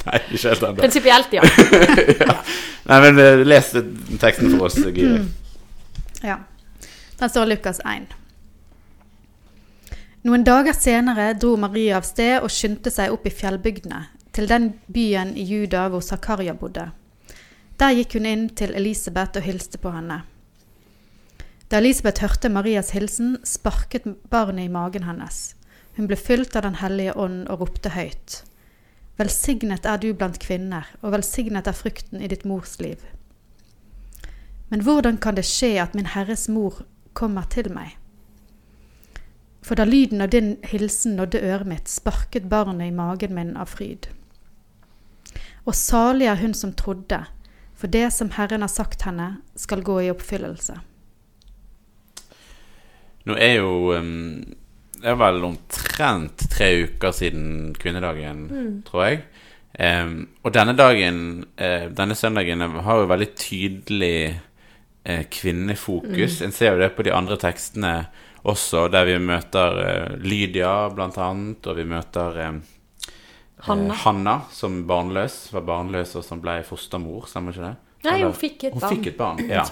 Nei, 0.00 0.18
ikke 0.32 0.48
helt 0.48 0.62
ennå. 0.64 0.78
Prinsipielt, 0.80 1.34
ja. 1.36 1.42
Nei, 2.88 2.98
men 3.04 3.18
eh, 3.20 3.42
les 3.46 3.68
teksten 4.22 4.54
for 4.56 4.66
oss, 4.70 4.78
Gyri. 4.80 5.20
Ja. 6.24 6.38
Den 7.20 7.30
står 7.30 7.46
Lukas 7.52 7.82
1. 7.84 8.08
Noen 10.20 10.42
dager 10.44 10.76
senere 10.76 11.30
dro 11.40 11.54
Maria 11.56 11.96
av 11.96 12.04
sted 12.04 12.42
og 12.44 12.52
skyndte 12.52 12.90
seg 12.92 13.12
opp 13.14 13.24
i 13.24 13.32
fjellbygdene, 13.32 14.02
til 14.36 14.50
den 14.50 14.66
byen 14.92 15.30
i 15.32 15.46
Juda 15.48 15.86
hvor 15.88 16.04
Zakaria 16.04 16.52
bodde. 16.52 16.90
Der 17.80 17.94
gikk 17.96 18.18
hun 18.18 18.28
inn 18.28 18.42
til 18.52 18.74
Elisabeth 18.76 19.40
og 19.40 19.46
hilste 19.46 19.80
på 19.80 19.92
henne. 19.94 20.18
Da 21.72 21.78
Elisabeth 21.80 22.20
hørte 22.20 22.50
Marias 22.52 22.90
hilsen, 22.92 23.38
sparket 23.48 24.04
barnet 24.28 24.68
i 24.68 24.72
magen 24.74 25.06
hennes. 25.08 25.54
Hun 25.96 26.10
ble 26.10 26.18
fylt 26.20 26.52
av 26.58 26.66
Den 26.66 26.76
hellige 26.82 27.16
ånd 27.16 27.46
og 27.48 27.64
ropte 27.64 27.94
høyt. 27.94 28.42
Velsignet 29.16 29.88
er 29.88 29.96
du 30.02 30.10
blant 30.12 30.36
kvinner, 30.42 30.84
og 31.00 31.14
velsignet 31.16 31.68
er 31.70 31.76
frukten 31.76 32.20
i 32.20 32.28
ditt 32.28 32.44
mors 32.44 32.76
liv. 32.80 33.00
Men 34.68 34.84
hvordan 34.84 35.16
kan 35.16 35.40
det 35.40 35.48
skje 35.48 35.78
at 35.80 35.96
min 35.96 36.12
Herres 36.12 36.44
mor 36.48 36.84
kommer 37.16 37.48
til 37.48 37.72
meg? 37.72 37.96
For 39.62 39.76
da 39.76 39.84
lyden 39.84 40.24
av 40.24 40.32
din 40.32 40.54
hilsen 40.64 41.18
nådde 41.18 41.42
øret 41.44 41.68
mitt, 41.68 41.88
sparket 41.88 42.48
barnet 42.48 42.88
i 42.88 42.94
magen 42.96 43.34
min 43.36 43.56
av 43.60 43.68
fryd. 43.74 44.08
Og 45.68 45.76
salig 45.76 46.30
er 46.30 46.40
hun 46.40 46.54
som 46.56 46.72
trodde, 46.72 47.24
for 47.76 47.92
det 47.92 48.08
som 48.12 48.32
Herren 48.36 48.64
har 48.64 48.72
sagt 48.72 49.04
henne, 49.04 49.40
skal 49.56 49.84
gå 49.84 50.00
i 50.00 50.10
oppfyllelse. 50.12 50.78
Nå 53.28 53.36
er 53.36 53.58
jo 53.60 53.92
um, 53.92 54.40
Det 54.96 55.08
er 55.12 55.16
vel 55.20 55.44
omtrent 55.44 56.46
tre 56.52 56.70
uker 56.84 57.12
siden 57.16 57.74
kvinnedagen, 57.76 58.82
tror 58.88 59.04
jeg. 59.06 59.22
Um, 59.80 60.28
og 60.42 60.52
denne 60.52 60.74
dagen, 60.76 61.44
eh, 61.56 61.86
denne 61.96 62.14
søndagen, 62.14 62.60
har 62.60 62.98
jo 62.98 63.08
veldig 63.08 63.28
tydelig 63.38 64.40
eh, 65.04 65.24
kvinnefokus. 65.30 66.40
En 66.42 66.52
ser 66.52 66.74
jo 66.74 66.82
det 66.82 66.90
på 66.96 67.06
de 67.06 67.14
andre 67.16 67.38
tekstene 67.40 67.94
også, 68.48 68.86
der 68.92 69.04
vi 69.04 69.18
møter 69.20 69.80
eh, 69.84 70.16
Lydia, 70.24 70.88
blant 70.94 71.18
annet, 71.20 71.66
og 71.66 71.76
vi 71.76 71.84
møter 71.84 72.38
eh, 72.40 72.58
Hanna. 73.66 73.92
eh, 73.94 74.00
Hanna 74.04 74.34
som 74.52 74.82
barnløs, 74.88 75.50
var 75.52 75.66
barnløs 75.68 76.14
og 76.16 76.24
som 76.24 76.40
ble 76.40 76.60
fostermor, 76.64 77.26
stemmer 77.28 77.52
ikke 77.56 77.66
det? 77.68 77.76
Nei, 78.00 78.14
Eller- 78.14 78.30
hun 78.30 78.32
fikk 78.40 78.64
et 78.64 78.72
hun 78.72 78.80
barn. 78.80 78.94
fikk 78.96 79.06
et 79.10 79.16
barn, 79.18 79.42
ja. 79.50 79.64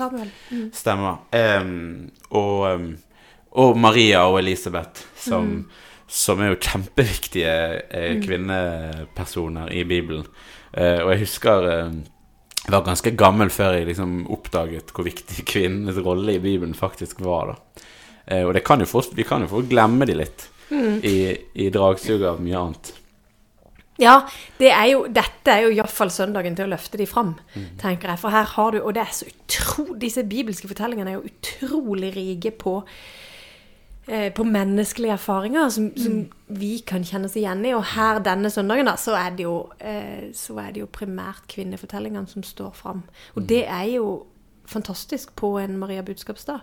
Mm. 0.53 0.67
Stemmer. 0.77 1.15
Um, 1.33 2.11
og, 2.37 2.91
og 3.57 3.79
Maria 3.81 4.27
og 4.29 4.37
Elisabeth, 4.43 5.07
som, 5.17 5.63
som 6.07 6.43
er 6.45 6.53
jo 6.53 6.59
kjempeviktige 6.61 7.55
eh, 7.89 8.19
kvinnepersoner 8.21 9.73
i 9.73 9.85
Bibelen. 9.89 10.27
Uh, 10.77 11.01
og 11.07 11.15
jeg 11.15 11.23
husker 11.25 11.65
uh, 11.65 11.95
jeg 12.69 12.75
var 12.75 12.83
ganske 12.85 13.15
gammel 13.17 13.49
før 13.49 13.79
jeg 13.79 13.87
liksom 13.89 14.27
oppdaget 14.35 14.91
hvor 14.93 15.07
viktig 15.09 15.47
kvinnenes 15.53 15.97
rolle 16.05 16.35
i 16.37 16.43
Bibelen 16.45 16.75
faktisk 16.77 17.23
var. 17.25 17.55
da. 17.55 17.87
Eh, 18.29 18.45
og 18.45 18.55
det 18.57 18.65
kan 18.67 18.81
jo 18.81 18.89
fort, 18.89 19.11
vi 19.17 19.27
kan 19.27 19.45
jo 19.45 19.51
fort 19.57 19.69
glemme 19.71 20.09
de 20.09 20.17
litt 20.21 20.49
i, 20.69 21.33
i 21.65 21.71
dragsuget 21.73 22.29
av 22.29 22.43
mye 22.45 22.59
annet. 22.61 22.91
Ja, 23.99 24.21
det 24.61 24.69
er 24.71 24.85
jo, 24.93 25.07
dette 25.11 25.51
er 25.51 25.65
jo 25.65 25.71
iallfall 25.75 26.11
søndagen 26.15 26.55
til 26.55 26.69
å 26.69 26.71
løfte 26.71 27.01
de 27.01 27.07
fram, 27.09 27.33
tenker 27.81 28.13
jeg. 28.13 28.21
For 28.23 28.31
her 28.31 28.47
har 28.53 28.75
du 28.75 28.83
Og 28.85 28.93
det 28.95 29.03
er 29.03 29.17
så 29.17 29.27
utro, 29.27 29.89
disse 29.99 30.23
bibelske 30.23 30.71
fortellingene 30.71 31.11
er 31.11 31.19
jo 31.19 31.33
utrolig 31.33 32.13
rike 32.15 32.53
på 32.55 32.77
eh, 34.07 34.31
på 34.35 34.47
menneskelige 34.47 35.17
erfaringer 35.19 35.69
som, 35.75 35.91
som 35.99 36.21
vi 36.61 36.79
kan 36.87 37.03
kjenne 37.03 37.27
oss 37.27 37.37
igjen 37.41 37.67
i. 37.67 37.75
Og 37.75 37.83
her 37.97 38.23
denne 38.23 38.53
søndagen, 38.55 38.87
da, 38.87 38.95
så 39.01 39.19
er 39.19 39.35
det 39.35 39.49
jo, 39.49 39.57
eh, 39.83 40.31
så 40.31 40.61
er 40.63 40.71
det 40.77 40.85
jo 40.85 40.93
primært 40.95 41.49
kvinnefortellingene 41.51 42.31
som 42.31 42.47
står 42.47 42.71
fram. 42.79 43.03
Og 43.35 43.51
det 43.51 43.65
er 43.67 43.97
jo 43.97 44.13
fantastisk 44.69 45.35
på 45.39 45.55
en 45.61 45.79
Maria 45.81 46.03
budskapsdag. 46.03 46.61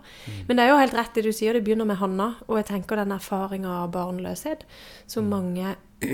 Men 0.47 0.57
det 0.57 0.65
er 0.65 0.71
jo 0.71 0.81
helt 0.81 0.97
rett 0.97 1.15
det 1.17 1.25
du 1.25 1.31
sier, 1.33 1.53
det 1.57 1.65
begynner 1.65 1.88
med 1.89 2.00
Hanna. 2.01 2.33
Og 2.47 2.59
jeg 2.62 2.69
tenker 2.71 3.01
den 3.01 3.15
erfaringa 3.15 3.81
av 3.83 3.93
barnløshet 3.95 4.65
som 5.09 5.31
mange 5.31 5.75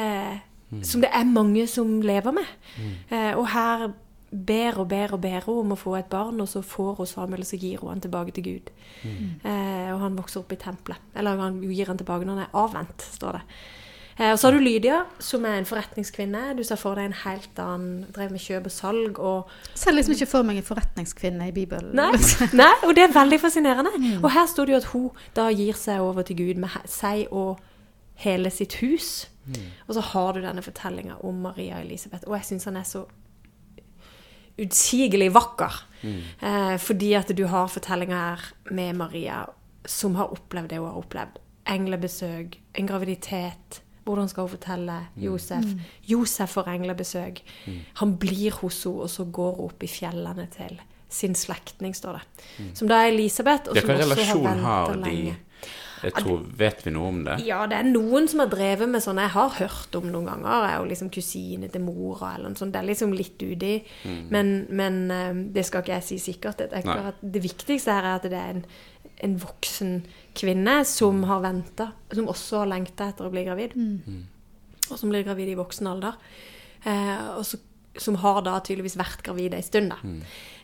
eh, 0.00 0.34
Som 0.82 1.04
det 1.04 1.10
er 1.14 1.28
mange 1.28 1.66
som 1.70 2.00
lever 2.02 2.34
med. 2.34 2.48
Eh, 3.10 3.32
og 3.38 3.46
her 3.52 3.92
ber 4.34 4.80
og 4.82 4.88
ber 4.90 5.12
og 5.14 5.20
ber 5.22 5.44
hun 5.46 5.60
om 5.62 5.74
å 5.76 5.78
få 5.78 5.94
et 5.98 6.10
barn, 6.10 6.40
og 6.42 6.48
så 6.50 6.64
får 6.66 6.96
hun 6.98 7.06
Samuel, 7.06 7.44
og 7.44 7.46
så 7.46 7.58
gir 7.60 7.78
hun 7.78 7.92
han 7.92 8.02
tilbake 8.02 8.34
til 8.34 8.44
Gud. 8.48 8.72
Eh, 9.46 9.88
og 9.94 10.02
han 10.02 10.18
vokser 10.18 10.42
opp 10.42 10.52
i 10.52 10.58
tempelet. 10.58 10.98
Eller 11.14 11.38
han 11.38 11.62
gir 11.62 11.86
han 11.92 12.00
tilbake 12.00 12.26
når 12.26 12.40
han 12.40 12.46
er 12.48 12.60
avvent, 12.64 13.06
står 13.14 13.38
det. 13.38 13.44
Eh, 14.18 14.30
og 14.30 14.38
så 14.38 14.46
har 14.46 14.54
du 14.56 14.62
Lydia, 14.62 15.00
som 15.18 15.44
er 15.48 15.58
en 15.58 15.66
forretningskvinne. 15.68 16.54
Du 16.58 16.62
ser 16.66 16.78
for 16.78 16.98
deg 16.98 17.10
en 17.10 17.16
helt 17.24 17.58
annen 17.58 18.06
Drev 18.14 18.30
med 18.34 18.42
kjøp 18.42 18.68
og 18.70 18.74
salg 18.74 19.18
og 19.18 19.52
Ser 19.74 19.96
liksom 19.96 20.14
ikke 20.14 20.30
for 20.30 20.46
meg 20.46 20.60
en 20.60 20.66
forretningskvinne 20.68 21.48
i 21.50 21.54
Bibelen. 21.56 21.92
Nei, 21.98 22.10
nei, 22.62 22.72
og 22.86 22.94
det 22.96 23.08
er 23.08 23.14
veldig 23.16 23.40
fascinerende. 23.42 23.94
Og 24.20 24.30
her 24.34 24.46
står 24.50 24.70
det 24.70 24.76
jo 24.76 24.80
at 24.82 24.90
hun 24.92 25.10
da 25.36 25.48
gir 25.50 25.78
seg 25.78 26.02
over 26.04 26.26
til 26.26 26.38
Gud 26.42 26.62
med 26.62 26.78
seg 26.90 27.26
og 27.34 27.58
hele 28.22 28.52
sitt 28.54 28.78
hus. 28.84 29.26
Og 29.88 29.96
så 29.96 30.00
har 30.14 30.32
du 30.32 30.40
denne 30.44 30.62
fortellinga 30.64 31.18
om 31.26 31.42
Maria 31.44 31.82
Elisabeth. 31.82 32.28
Og 32.28 32.38
jeg 32.38 32.52
syns 32.52 32.68
han 32.70 32.78
er 32.80 32.86
så 32.88 33.04
utsigelig 34.60 35.32
vakker. 35.34 35.80
Eh, 36.04 36.76
fordi 36.78 37.14
at 37.18 37.32
du 37.36 37.46
har 37.50 37.66
fortellinga 37.72 38.20
her 38.30 38.44
med 38.70 38.96
Maria 38.96 39.42
som 39.86 40.14
har 40.16 40.32
opplevd 40.32 40.70
det 40.70 40.78
hun 40.78 40.88
har 40.88 41.00
opplevd. 41.00 41.40
Englebesøk, 41.74 42.58
en 42.78 42.86
graviditet. 42.88 43.80
Hvordan 44.04 44.28
skal 44.28 44.46
hun 44.46 44.52
fortelle 44.52 44.98
Josef? 45.16 45.70
Josef 46.08 46.56
får 46.58 46.68
englebesøk. 46.74 47.40
Han 48.02 48.16
blir 48.20 48.58
hos 48.60 48.82
henne, 48.84 49.06
og 49.06 49.10
så 49.10 49.24
går 49.24 49.56
hun 49.56 49.70
opp 49.70 49.86
i 49.86 49.90
fjellene 49.90 50.48
til 50.52 50.76
sin 51.14 51.34
slektning, 51.38 51.94
står 51.94 52.18
det. 52.18 52.44
Som 52.74 52.90
da 52.90 53.04
er 53.04 53.12
Elisabeth, 53.12 53.70
og 53.70 53.78
Hvilken 53.78 54.00
som 54.02 54.08
hva 54.08 54.16
også 54.16 54.24
har 54.24 54.34
relasjon 54.34 54.64
har 54.64 54.88
venta 54.88 55.10
de? 55.10 55.10
lenge. 55.10 55.36
Jeg 56.04 56.12
tror, 56.18 56.40
Vet 56.58 56.82
vi 56.84 56.92
noe 56.92 57.08
om 57.08 57.20
det? 57.24 57.38
Ja, 57.46 57.62
det 57.70 57.78
er 57.78 57.86
noen 57.88 58.26
som 58.28 58.42
har 58.42 58.50
drevet 58.52 58.90
med 58.92 59.00
sånn 59.00 59.20
Jeg 59.22 59.32
har 59.32 59.54
hørt 59.56 59.96
om 59.96 60.10
noen 60.12 60.26
ganger. 60.28 60.50
Jeg 60.66 60.74
er 60.74 60.82
jo 60.82 60.88
liksom 60.90 61.10
kusine 61.14 61.70
til 61.72 61.84
mora 61.84 62.34
eller 62.34 62.52
noe 62.52 62.60
sånt. 62.60 62.74
Det 62.74 62.82
er 62.82 62.88
liksom 62.90 63.14
litt 63.16 63.40
uti. 63.40 63.72
Men, 64.34 64.52
men 64.68 64.98
eh, 65.14 65.38
det 65.54 65.64
skal 65.64 65.84
ikke 65.84 65.96
jeg 65.96 66.06
si 66.10 66.18
sikkert. 66.26 66.60
Jeg 66.74 67.14
det 67.22 67.44
viktigste 67.44 67.94
her 67.96 68.10
er 68.10 68.18
at 68.18 68.28
det 68.28 68.36
er 68.40 68.52
en, 68.58 68.64
en 69.16 69.36
voksen 69.38 70.06
kvinne 70.34 70.84
som 70.84 71.22
har 71.24 71.40
venta, 71.44 71.92
som 72.12 72.28
også 72.28 72.62
har 72.62 72.70
lengta 72.72 73.08
etter 73.12 73.26
å 73.28 73.32
bli 73.32 73.44
gravid. 73.46 73.76
Og 74.90 74.98
som 74.98 75.08
blir 75.12 75.24
gravid 75.24 75.48
i 75.48 75.58
voksen 75.58 75.86
alder. 75.86 76.18
Eh, 76.84 77.28
og 77.38 77.44
så, 77.46 77.58
som 77.96 78.18
har 78.20 78.42
da 78.42 78.58
tydeligvis 78.60 78.98
vært 78.98 79.22
gravid 79.24 79.54
ei 79.54 79.62
stund, 79.62 79.94
da. 79.94 79.96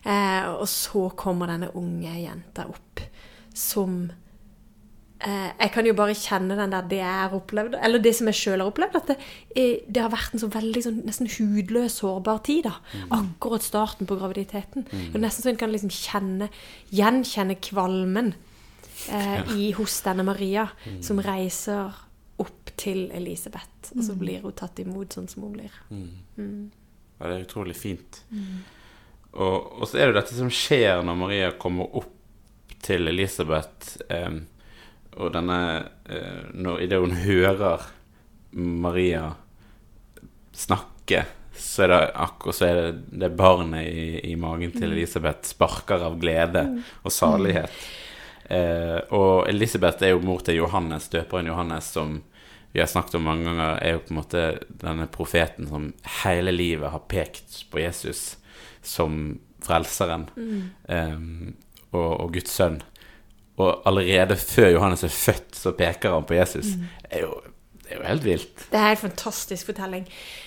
Eh, 0.03 0.49
og 0.51 0.67
så 0.69 1.09
kommer 1.17 1.47
denne 1.47 1.71
unge 1.79 2.13
jenta 2.21 2.67
opp 2.69 3.01
som 3.55 4.11
eh, 4.11 4.17
Jeg 5.21 5.71
kan 5.75 5.85
jo 5.85 5.93
bare 5.93 6.15
kjenne 6.17 6.57
den 6.57 6.73
der 6.73 6.87
det 6.89 6.99
jeg 7.03 7.17
har 7.21 7.35
opplevd, 7.37 7.75
eller 7.85 8.01
det 8.01 8.13
som 8.17 8.29
jeg 8.31 8.39
sjøl 8.39 8.63
har 8.63 8.71
opplevd, 8.71 8.95
at 8.97 9.11
det, 9.11 9.17
eh, 9.53 9.83
det 9.85 10.01
har 10.01 10.13
vært 10.15 10.33
en 10.33 10.41
så 10.41 10.49
veldig 10.49 10.83
sånn 10.87 11.01
nesten 11.05 11.29
hudløs, 11.29 11.99
sårbar 12.01 12.39
tid. 12.47 12.65
da. 12.65 12.77
Akkurat 13.19 13.63
starten 13.67 14.09
på 14.09 14.17
graviditeten. 14.17 14.87
Og 15.15 15.19
nesten 15.21 15.45
så 15.45 15.51
en 15.53 15.61
kan 15.61 15.73
liksom 15.73 15.93
kjenne, 15.93 16.49
gjenkjenne 16.91 17.59
kvalmen 17.61 18.33
eh, 19.13 19.43
i, 19.57 19.73
hos 19.77 19.99
denne 20.07 20.25
Maria, 20.25 20.69
som 21.05 21.21
reiser 21.21 21.93
opp 22.41 22.73
til 22.81 23.11
Elisabeth. 23.13 23.93
Og 23.97 24.05
så 24.07 24.15
blir 24.17 24.41
hun 24.41 24.57
tatt 24.57 24.81
imot 24.81 25.13
sånn 25.13 25.29
som 25.29 25.45
hun 25.45 25.53
blir. 25.59 25.75
Ja, 27.21 27.29
det 27.29 27.35
er 27.35 27.45
utrolig 27.45 27.77
fint. 27.77 28.23
Og, 29.37 29.83
og 29.83 29.85
så 29.87 30.01
er 30.01 30.09
det 30.11 30.23
dette 30.23 30.35
som 30.35 30.49
skjer 30.51 31.05
når 31.05 31.19
Maria 31.21 31.51
kommer 31.61 31.93
opp 32.01 32.17
til 32.81 33.07
Elisabeth, 33.13 33.99
eh, 34.09 34.41
og 35.19 35.33
denne 35.35 35.61
eh, 36.07 36.43
når, 36.55 36.85
Idet 36.87 37.01
hun 37.03 37.17
hører 37.25 37.87
Maria 38.53 39.31
snakke, 40.57 41.25
så 41.57 41.85
er 41.85 41.93
det 41.93 42.01
akkurat 42.23 42.57
så 42.57 42.67
er 42.69 42.79
det, 42.79 42.93
det 43.23 43.31
barnet 43.37 43.89
i, 43.89 44.33
i 44.33 44.37
magen 44.39 44.73
til 44.75 44.93
Elisabeth 44.93 45.51
sparker 45.51 46.03
av 46.07 46.19
glede 46.21 46.65
og 47.03 47.15
salighet. 47.15 47.75
Eh, 48.51 48.99
og 49.15 49.49
Elisabeth 49.51 50.03
er 50.03 50.15
jo 50.15 50.25
mor 50.25 50.43
til 50.47 50.61
Johannes, 50.61 51.11
døperen 51.13 51.51
Johannes, 51.51 51.93
som 51.95 52.19
vi 52.73 52.81
har 52.81 52.91
snakket 52.91 53.19
om 53.19 53.27
mange 53.27 53.47
ganger, 53.49 53.79
er 53.83 53.97
jo 53.97 54.03
på 54.05 54.13
en 54.15 54.21
måte 54.21 54.45
denne 54.83 55.07
profeten 55.11 55.67
som 55.71 55.89
hele 56.23 56.55
livet 56.55 56.93
har 56.93 57.07
pekt 57.11 57.65
på 57.71 57.83
Jesus 57.83 58.37
som 58.83 59.41
frelseren 59.65 60.29
eh, 60.89 61.19
og, 61.91 62.13
og 62.15 62.33
Guds 62.35 62.55
sønn. 62.55 62.81
Og 63.61 63.87
allerede 63.89 64.37
før 64.41 64.71
Johannes 64.75 65.05
er 65.05 65.15
født, 65.15 65.57
så 65.57 65.73
peker 65.77 66.15
han 66.17 66.27
på 66.29 66.39
Jesus. 66.39 66.73
Det, 67.03 67.11
er 67.11 67.25
jo, 67.27 67.35
det 67.83 67.93
er 67.93 67.99
jo 67.99 68.07
helt 68.09 68.25
vilt. 68.25 68.67
Det 68.73 68.81
er 68.81 68.95
en 68.95 69.03
fantastisk 69.05 69.71
fortelling. 69.73 70.07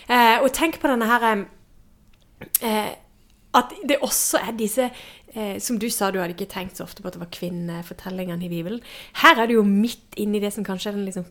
Eh, 0.10 0.38
og 0.42 0.50
tenk 0.56 0.80
på 0.82 0.92
denne 0.92 1.10
her 1.10 1.28
eh, 2.62 2.94
At 3.54 3.76
det 3.88 4.02
også 4.02 4.42
er 4.42 4.58
disse 4.58 4.90
eh, 4.90 5.60
Som 5.62 5.78
du 5.80 5.88
sa, 5.90 6.10
du 6.12 6.20
hadde 6.20 6.36
ikke 6.36 6.50
tenkt 6.52 6.78
så 6.78 6.88
ofte 6.88 7.04
på 7.04 7.08
at 7.08 7.16
det 7.16 7.22
var 7.22 7.32
kvinnefortellingene 7.32 8.46
i 8.46 8.52
Bibelen. 8.52 8.82
Her 9.22 9.40
er 9.40 9.48
det 9.48 9.60
jo 9.60 9.68
midt 9.68 10.18
inni 10.18 10.42
det 10.44 10.54
som 10.54 10.66
kanskje 10.66 10.92
er 10.92 10.98
den 10.98 11.06
liksom 11.06 11.30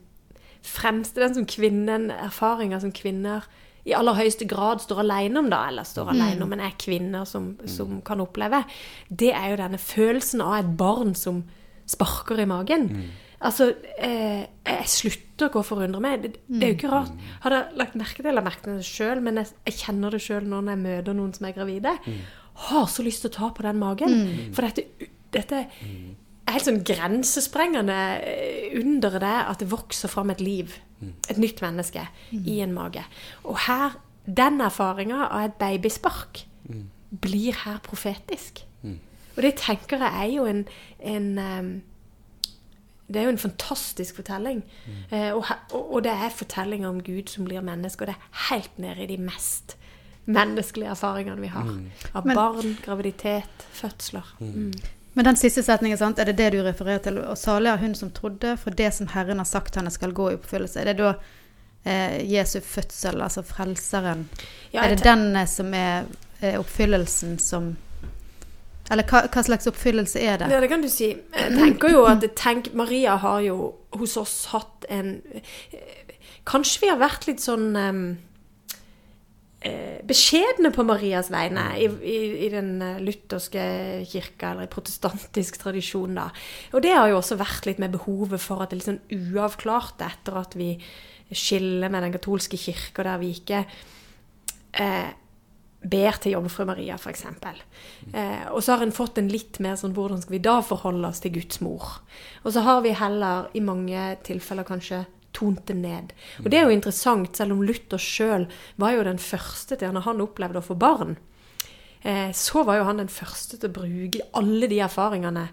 fremste, 0.62 1.20
den 1.20 1.34
som 1.34 1.46
kvinnen, 1.46 2.10
erfaringer 2.14 2.78
som 2.80 2.92
kvinner 2.94 3.48
i 3.82 3.94
aller 3.98 4.14
høyeste 4.14 4.46
grad 4.46 4.82
står 4.82 5.00
alene 5.02 5.40
om, 5.40 5.48
da, 5.50 5.64
eller 5.70 5.86
står 5.86 6.12
alene 6.12 6.44
om, 6.44 6.52
men 6.52 6.62
er 6.62 6.76
kvinner 6.78 7.26
som, 7.26 7.56
som 7.66 7.98
kan 8.06 8.22
oppleve. 8.22 8.62
Det 9.10 9.32
er 9.34 9.48
jo 9.50 9.58
denne 9.58 9.80
følelsen 9.82 10.44
av 10.44 10.60
et 10.60 10.70
barn 10.78 11.16
som 11.18 11.42
sparker 11.92 12.40
i 12.42 12.49
magen. 12.49 12.88
Altså, 13.42 13.72
eh, 13.99 14.44
jeg 14.68 14.90
slutter 14.90 15.56
å 15.58 15.64
forundre 15.66 16.00
meg. 16.02 16.22
Det, 16.22 16.30
det 16.46 16.62
er 16.62 16.70
jo 16.72 16.76
ikke 16.78 16.92
rart. 16.92 17.25
Har 17.42 17.54
dere 17.54 17.78
lagt 17.80 17.96
merke 17.99 18.22
til 18.22 18.30
eller 18.30 18.46
merket 18.46 18.68
det 18.70 18.87
sjøl, 18.87 19.22
men 19.25 19.40
jeg, 19.40 19.50
jeg 19.66 19.78
kjenner 19.80 20.14
det 20.14 20.22
sjøl 20.22 20.46
når 20.50 20.70
jeg 20.72 20.82
møter 20.84 21.18
noen 21.18 21.32
som 21.34 21.49
er 21.49 21.56
gravide. 21.56 21.96
Har 22.68 22.87
så 22.92 23.02
lyst 23.06 23.25
til 23.25 23.32
å 23.32 23.37
ta 23.38 23.50
på 23.56 23.64
den 23.66 23.80
magen. 23.82 24.14
For 24.54 24.68
dette, 24.68 25.08
dette 25.34 25.64
er 25.64 26.54
helt 26.54 26.68
sånn 26.68 26.82
grensesprengende 26.87 27.99
eh, 28.22 28.78
under 28.78 29.18
det 29.22 29.37
at 29.49 29.62
det 29.62 29.70
vokser 29.72 30.12
fram 30.12 30.30
et 30.34 30.42
liv. 30.44 30.78
Et 31.32 31.38
nytt 31.42 31.58
menneske 31.64 32.04
i 32.30 32.61
en 32.62 32.75
mage. 32.76 33.02
Og 33.42 33.56
her, 33.66 33.96
den 34.26 34.61
erfaringa 34.62 35.25
av 35.32 35.49
et 35.49 35.56
babyspark 35.58 36.44
blir 37.11 37.56
her 37.64 37.80
profetisk. 37.82 38.62
Og 39.36 39.42
det 39.42 39.54
tenker 39.60 40.02
jeg 40.02 40.12
er 40.24 40.30
jo 40.34 40.44
en, 40.46 40.64
en 41.00 41.82
Det 43.08 43.20
er 43.20 43.26
jo 43.26 43.34
en 43.34 43.38
fantastisk 43.38 44.16
fortelling. 44.16 44.62
Eh, 45.10 45.32
og, 45.32 45.44
og, 45.72 45.94
og 45.94 46.04
det 46.04 46.12
er 46.12 46.32
fortellinger 46.32 46.88
om 46.88 47.02
Gud 47.02 47.28
som 47.28 47.44
blir 47.44 47.60
menneske, 47.60 48.04
og 48.04 48.08
det 48.08 48.14
er 48.16 48.48
helt 48.50 48.78
nede 48.78 49.04
i 49.04 49.06
de 49.06 49.18
mest 49.20 49.76
menneskelige 50.24 50.90
erfaringene 50.90 51.40
vi 51.40 51.50
har. 51.52 51.68
Av 52.14 52.26
Men- 52.26 52.36
barn, 52.36 52.76
graviditet, 52.84 53.66
fødsler. 53.72 54.34
Mm. 54.40 54.72
Men 55.14 55.24
den 55.24 55.36
siste 55.36 55.62
setningen, 55.62 55.98
sant, 55.98 56.18
er 56.18 56.24
det 56.24 56.38
det 56.38 56.52
du 56.52 56.62
refererer 56.62 57.02
til? 57.04 57.18
Og 57.18 57.36
salig 57.36 57.68
er 57.68 57.76
hun 57.76 57.94
som 57.94 58.10
trodde, 58.10 58.56
for 58.56 58.70
det 58.70 58.94
som 58.94 59.10
Herren 59.12 59.42
har 59.42 59.44
sagt 59.44 59.76
henne 59.76 59.90
skal 59.90 60.12
gå 60.12 60.30
i 60.30 60.34
oppfyllelse. 60.38 60.80
Er 60.80 60.84
det 60.84 60.96
da 61.02 61.12
eh, 61.84 62.32
Jesu 62.32 62.60
fødsel, 62.60 63.20
altså 63.20 63.42
Frelseren? 63.42 64.28
Ja, 64.72 64.86
er 64.86 64.94
det 64.94 65.04
den 65.04 65.36
eh, 65.36 65.46
som 65.46 65.74
er 65.74 66.06
er 66.42 66.58
oppfyllelsen 66.58 67.38
som 67.38 67.76
Eller 68.92 69.08
hva, 69.08 69.25
hva 69.32 69.44
slags 69.46 69.68
oppfyllelse 69.70 70.20
er 70.20 70.42
det? 70.42 70.50
Ja, 70.52 70.61
det 70.61 70.68
kan 70.72 70.84
du 70.84 70.90
si. 70.92 71.14
Jeg 71.16 71.54
tenker 71.56 71.94
jo 71.94 72.04
at 72.11 72.26
tenk, 72.38 72.72
Maria 72.76 73.16
har 73.22 73.40
jo 73.44 73.72
hos 73.96 74.18
oss 74.20 74.37
hatt 74.52 74.87
en 74.92 75.16
Kanskje 76.49 76.82
vi 76.82 76.88
har 76.90 76.99
vært 76.99 77.28
litt 77.28 77.38
sånn 77.38 77.68
eh, 79.62 80.00
beskjedne 80.08 80.72
på 80.75 80.82
Marias 80.87 81.30
vegne 81.30 81.68
i, 81.78 81.87
i, 81.87 82.16
i 82.46 82.50
den 82.50 82.72
eh, 82.82 82.99
lutherske 83.04 83.62
kirka, 84.11 84.50
eller 84.50 84.66
i 84.66 84.72
protestantisk 84.72 85.61
tradisjon, 85.62 86.18
da. 86.18 86.26
Og 86.75 86.82
det 86.82 86.96
har 86.96 87.12
jo 87.12 87.20
også 87.20 87.38
vært 87.40 87.70
litt 87.70 87.82
med 87.82 87.94
behovet 87.94 88.42
for 88.42 88.62
at 88.62 88.72
det 88.72 88.76
er 88.76 88.82
litt 88.82 88.90
sånn 88.90 89.34
uavklart 89.37 90.02
etter 90.02 90.40
at 90.42 90.58
vi 90.58 90.75
skiller 91.30 91.92
med 91.92 92.08
den 92.08 92.16
katolske 92.18 92.58
kirka, 92.61 93.06
der 93.06 93.22
vi 93.22 93.32
ikke 93.38 93.62
eh, 94.82 95.12
ber 95.82 96.18
til 96.22 96.36
jomfru 96.36 96.66
Maria, 96.68 96.96
f.eks. 96.98 97.24
Eh, 98.12 98.44
og 98.52 98.62
så 98.62 98.76
har 98.76 98.84
en 98.84 98.94
fått 98.94 99.18
en 99.18 99.30
litt 99.32 99.58
mer 99.62 99.74
sånn 99.80 99.94
Hvordan 99.96 100.22
skal 100.22 100.36
vi 100.36 100.44
da 100.44 100.60
forholde 100.64 101.08
oss 101.08 101.22
til 101.22 101.34
Guds 101.34 101.60
mor? 101.64 101.98
Og 102.44 102.54
så 102.54 102.62
har 102.66 102.84
vi 102.86 102.94
heller 102.96 103.50
i 103.58 103.64
mange 103.64 104.12
tilfeller 104.26 104.66
kanskje 104.68 105.04
tont 105.32 105.64
det 105.66 105.78
ned. 105.80 106.12
Og 106.44 106.50
det 106.52 106.60
er 106.60 106.66
jo 106.68 106.76
interessant, 106.76 107.34
selv 107.36 107.56
om 107.56 107.62
Luther 107.64 108.00
sjøl 108.00 108.46
var 108.80 108.96
jo 108.96 109.06
den 109.08 109.20
første 109.22 109.78
til 109.80 109.94
når 109.94 110.06
han 110.06 110.24
opplevde 110.24 110.60
å 110.60 110.66
få 110.66 110.76
barn. 110.78 111.16
Eh, 112.02 112.30
så 112.36 112.64
var 112.66 112.78
jo 112.78 112.88
han 112.88 113.00
den 113.02 113.12
første 113.12 113.58
til 113.58 113.70
å 113.70 113.76
bruke 113.80 114.26
alle 114.38 114.68
de 114.70 114.82
erfaringene. 114.84 115.48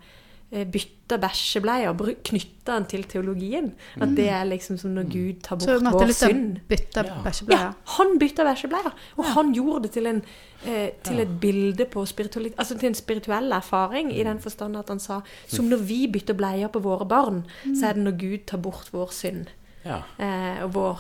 Eh, 0.51 0.65
bytta 0.65 1.19
bæsjebleier, 1.21 1.91
og 1.91 1.99
knytta 2.25 2.73
den 2.79 2.85
til 2.89 3.03
teologien. 3.05 3.67
At 4.01 4.15
det 4.17 4.31
er 4.33 4.47
liksom 4.49 4.79
som 4.81 4.95
når 4.95 5.05
Gud 5.11 5.43
tar 5.45 5.59
bort 5.61 5.83
vår 5.93 6.07
liksom 6.09 6.31
synd. 6.31 6.57
bytter 6.67 7.05
Ja. 7.05 7.17
bæsjebleier? 7.23 7.59
Ja, 7.61 7.73
han 7.85 8.17
bytta 8.17 8.43
bæsjebleier. 8.47 8.95
Og 9.17 9.25
han 9.25 9.53
gjorde 9.53 9.83
det 9.83 9.91
til, 9.91 10.07
en, 10.07 10.23
eh, 10.65 10.89
til 11.03 11.19
et 11.19 11.39
bilde 11.39 11.85
på 11.85 12.01
altså 12.01 12.79
til 12.79 12.87
en 12.87 12.95
spirituell 12.95 13.51
erfaring, 13.51 14.11
i 14.11 14.23
den 14.23 14.39
forstand 14.39 14.75
at 14.75 14.87
han 14.89 14.99
sa 14.99 15.21
som 15.47 15.65
når 15.65 15.77
vi 15.77 16.07
bytter 16.07 16.33
bleier 16.33 16.67
på 16.67 16.79
våre 16.79 17.05
barn, 17.05 17.45
så 17.75 17.89
er 17.89 17.93
det 17.93 18.03
når 18.03 18.17
Gud 18.17 18.45
tar 18.47 18.57
bort 18.57 18.89
vår 18.91 19.11
synd. 19.11 19.47
Ja. 19.85 20.01
Eh, 20.17 20.63
og 20.63 20.73
vår, 20.73 20.99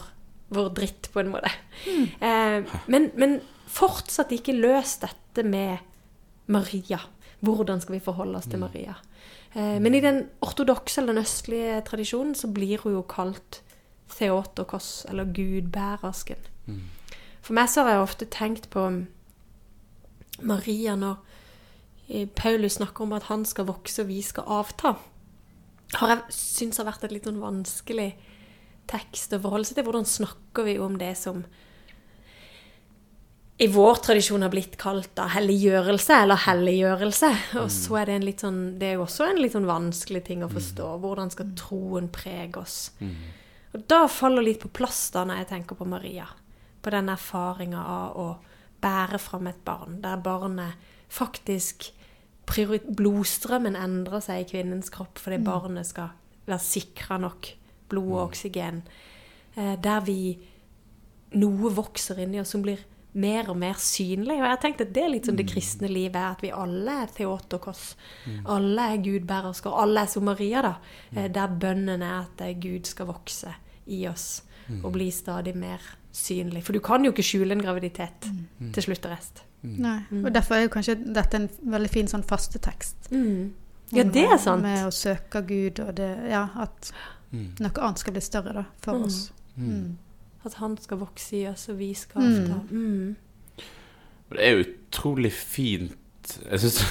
vår 0.49 0.69
dritt, 0.75 1.09
på 1.11 1.19
en 1.19 1.31
måte. 1.31 1.49
Eh, 2.21 2.63
men, 2.87 3.11
men 3.15 3.41
fortsatt 3.65 4.29
ikke 4.29 4.53
løs 4.53 4.97
dette 5.01 5.43
med 5.43 5.79
Maria. 6.45 6.99
Hvordan 7.41 7.81
skal 7.81 7.93
vi 7.93 7.99
forholde 7.99 8.37
oss 8.37 8.45
til 8.45 8.59
Maria? 8.59 8.93
Eh, 9.55 9.79
men 9.81 9.95
i 9.95 10.03
den 10.03 10.27
ortodokse 10.45 11.01
eller 11.01 11.15
den 11.15 11.23
østlige 11.23 11.81
tradisjonen 11.87 12.35
så 12.37 12.51
blir 12.53 12.83
hun 12.83 12.99
jo 12.99 13.03
kalt 13.09 13.63
Theotokos, 14.09 15.05
eller 15.09 15.29
gudbærersken. 15.33 16.39
For 17.45 17.53
meg 17.53 17.69
så 17.69 17.83
har 17.85 17.93
jeg 17.93 18.01
ofte 18.03 18.25
tenkt 18.25 18.69
på 18.73 18.85
Maria 20.41 20.95
når 20.97 21.19
eh, 22.09 22.27
Paulus 22.27 22.79
snakker 22.79 23.05
om 23.05 23.13
at 23.17 23.29
han 23.29 23.45
skal 23.45 23.69
vokse 23.69 24.03
og 24.03 24.09
vi 24.09 24.21
skal 24.25 24.49
avta. 24.49 24.95
Har 25.93 26.13
jeg 26.13 26.35
syns 26.35 26.77
har 26.77 26.89
vært 26.89 27.05
et 27.07 27.15
litt 27.15 27.29
sånn 27.29 27.41
vanskelig 27.41 28.11
tekst 28.89 29.33
å 29.33 29.41
forholde 29.41 29.69
seg 29.69 29.79
til. 29.79 29.87
Hvordan 29.87 30.09
snakker 30.09 30.67
vi 30.67 30.77
om 30.81 30.97
det 31.01 31.15
som 31.17 31.45
i 33.59 33.67
vår 33.67 33.95
tradisjon 33.95 34.43
har 34.45 34.51
blitt 34.53 34.77
kalt 34.79 35.09
da 35.19 35.25
helliggjørelse, 35.33 36.21
eller 36.23 36.39
helliggjørelse. 36.45 37.29
Og 37.59 37.67
så 37.75 37.97
er 37.99 38.07
det 38.07 38.13
en 38.15 38.27
litt 38.27 38.43
sånn 38.45 38.59
Det 38.79 38.87
er 38.87 38.93
jo 38.95 39.03
også 39.03 39.25
en 39.27 39.41
litt 39.43 39.55
sånn 39.55 39.67
vanskelig 39.67 40.21
ting 40.29 40.45
å 40.45 40.51
forstå. 40.51 40.85
Hvordan 41.03 41.31
skal 41.33 41.49
troen 41.59 42.07
prege 42.13 42.61
oss? 42.61 42.77
Og 43.75 43.83
da 43.91 44.05
faller 44.07 44.45
litt 44.45 44.61
på 44.63 44.71
plass 44.79 45.09
da 45.11 45.25
når 45.27 45.41
jeg 45.41 45.49
tenker 45.49 45.75
på 45.75 45.87
Maria. 45.91 46.29
På 46.79 46.93
den 46.95 47.11
erfaringa 47.11 47.81
av 47.83 48.15
å 48.15 48.27
bære 48.79 49.19
fram 49.19 49.49
et 49.51 49.59
barn, 49.67 49.99
der 50.03 50.21
barnet 50.23 50.91
faktisk 51.11 51.91
Blodstrømmen 52.49 53.75
endrer 53.77 54.23
seg 54.25 54.41
i 54.41 54.47
kvinnens 54.49 54.87
kropp 54.89 55.19
fordi 55.21 55.37
barnet 55.45 55.85
skal 55.85 56.15
være 56.47 56.63
sikra 56.65 57.19
nok 57.21 57.51
blod 57.91 58.13
og 58.15 58.23
oksygen. 58.23 58.79
Eh, 59.53 59.75
der 59.77 59.99
vi 60.07 60.39
Noe 61.37 61.69
vokser 61.69 62.23
inni 62.23 62.39
oss 62.41 62.55
som 62.55 62.63
blir 62.65 62.79
mer 63.13 63.49
og 63.49 63.57
mer 63.57 63.79
synlig. 63.81 64.37
Og 64.37 64.45
jeg 64.45 64.51
har 64.51 64.61
tenkt 64.61 64.83
at 64.85 64.91
det 64.93 65.03
er 65.03 65.13
litt 65.13 65.29
sånn 65.29 65.39
det 65.39 65.47
kristne 65.49 65.89
livet 65.89 66.19
er, 66.19 66.35
at 66.35 66.43
vi 66.45 66.51
alle 66.53 66.99
er 67.03 67.13
Theotokos. 67.15 67.83
Alle 68.45 68.89
er 68.93 69.03
gudbærersker. 69.05 69.73
Alle 69.83 70.05
er 70.05 70.11
som 70.11 70.27
Maria, 70.29 70.61
da. 70.65 70.75
Mm. 71.15 71.21
Der 71.35 71.55
bønnen 71.63 72.05
er 72.05 72.17
at 72.21 72.43
eh, 72.45 72.55
Gud 72.61 72.89
skal 72.89 73.09
vokse 73.09 73.55
i 73.89 74.03
oss 74.09 74.43
og 74.83 74.91
bli 74.93 75.07
stadig 75.09 75.55
mer 75.57 75.81
synlig. 76.13 76.61
For 76.65 76.77
du 76.77 76.81
kan 76.85 77.05
jo 77.05 77.09
ikke 77.09 77.25
skjule 77.25 77.55
en 77.55 77.63
graviditet 77.63 78.27
til 78.75 78.85
slutt 78.85 79.07
og 79.09 79.15
rest. 79.15 79.41
Nei. 79.65 79.97
Og 80.21 80.29
derfor 80.33 80.55
er 80.55 80.67
jo 80.67 80.73
kanskje 80.75 80.95
dette 81.01 81.39
en 81.39 81.47
veldig 81.73 81.89
fin 81.91 82.11
sånn 82.11 82.25
fastetekst. 82.27 83.09
Ja, 83.95 84.05
det 84.05 84.25
er 84.27 84.37
sant. 84.37 84.61
Med 84.61 84.85
å 84.85 84.91
søke 84.93 85.41
Gud 85.49 85.81
og 85.81 85.95
det 85.97 86.11
Ja, 86.29 86.45
at 86.61 86.91
noe 87.31 87.71
annet 87.73 88.01
skal 88.01 88.15
bli 88.15 88.23
større, 88.25 88.53
da, 88.61 88.63
for 88.83 89.05
oss. 89.07 89.31
Mm. 89.57 89.97
At 90.45 90.53
han 90.61 90.77
skal 90.79 91.01
vokse 91.01 91.35
i 91.35 91.47
oss, 91.49 91.67
og 91.69 91.77
vi 91.81 91.93
skal 91.93 92.21
Mm. 92.21 92.35
avta. 92.35 92.59
Mm. 92.71 93.15
Og 94.29 94.37
Det 94.37 94.45
er 94.45 94.51
jo 94.55 94.63
utrolig 94.67 95.31
fint 95.33 95.95
Jeg 96.51 96.59
syns 96.59 96.83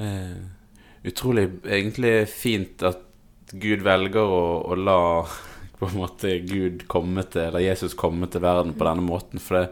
uh, 0.00 0.38
Utrolig 1.08 1.44
egentlig 1.68 2.26
fint 2.32 2.82
at 2.82 3.04
Gud 3.52 3.82
velger 3.84 4.24
å, 4.24 4.40
å 4.72 4.74
la 4.76 4.98
på 5.78 5.86
en 5.88 5.98
måte 6.00 6.32
Gud 6.48 6.86
komme 6.90 7.22
til 7.30 7.46
Eller 7.50 7.60
Jesus 7.68 7.94
komme 7.94 8.26
til 8.32 8.40
verden 8.42 8.74
på 8.74 8.84
denne 8.88 9.04
måten. 9.06 9.38
For 9.38 9.60
det, 9.60 9.68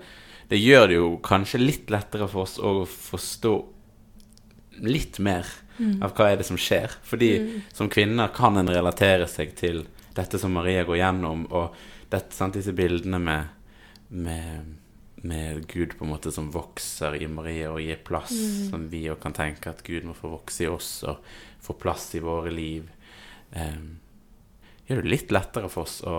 det 0.52 0.61
gjør 0.62 0.87
det 0.93 0.99
jo 1.00 1.09
kanskje 1.26 1.59
litt 1.64 1.90
lettere 1.90 2.28
for 2.31 2.45
oss 2.47 2.59
å 2.62 2.85
forstå 2.87 3.55
litt 4.87 5.19
mer 5.25 5.49
av 6.05 6.12
hva 6.16 6.31
er 6.31 6.38
det 6.40 6.47
som 6.49 6.57
skjer. 6.61 6.93
Fordi 7.05 7.31
som 7.75 7.88
kvinner 7.93 8.31
kan 8.37 8.57
en 8.61 8.69
relatere 8.71 9.26
seg 9.28 9.55
til 9.59 9.83
dette 10.16 10.38
som 10.40 10.52
Maria 10.57 10.85
går 10.88 11.00
gjennom, 11.00 11.43
og 11.50 11.75
dette, 12.13 12.35
sant, 12.35 12.57
disse 12.57 12.73
bildene 12.77 13.19
med, 13.19 13.45
med, 14.09 14.75
med 15.27 15.67
Gud 15.71 15.97
på 15.99 16.07
en 16.07 16.13
måte 16.15 16.33
som 16.35 16.51
vokser 16.55 17.19
i 17.19 17.29
Maria 17.31 17.73
og 17.73 17.83
gir 17.83 18.03
plass, 18.07 18.35
som 18.71 18.89
vi 18.93 19.07
òg 19.11 19.21
kan 19.23 19.37
tenke 19.37 19.73
at 19.73 19.83
Gud 19.87 20.07
må 20.07 20.17
få 20.17 20.31
vokse 20.37 20.67
i 20.67 20.71
oss 20.71 20.91
og 21.09 21.25
få 21.67 21.77
plass 21.81 22.13
i 22.15 22.23
våre 22.23 22.53
liv. 22.55 22.87
Um, 23.55 23.97
gjør 24.87 25.03
det 25.03 25.11
litt 25.11 25.35
lettere 25.35 25.71
for 25.73 25.87
oss 25.87 25.99
å, 26.07 26.19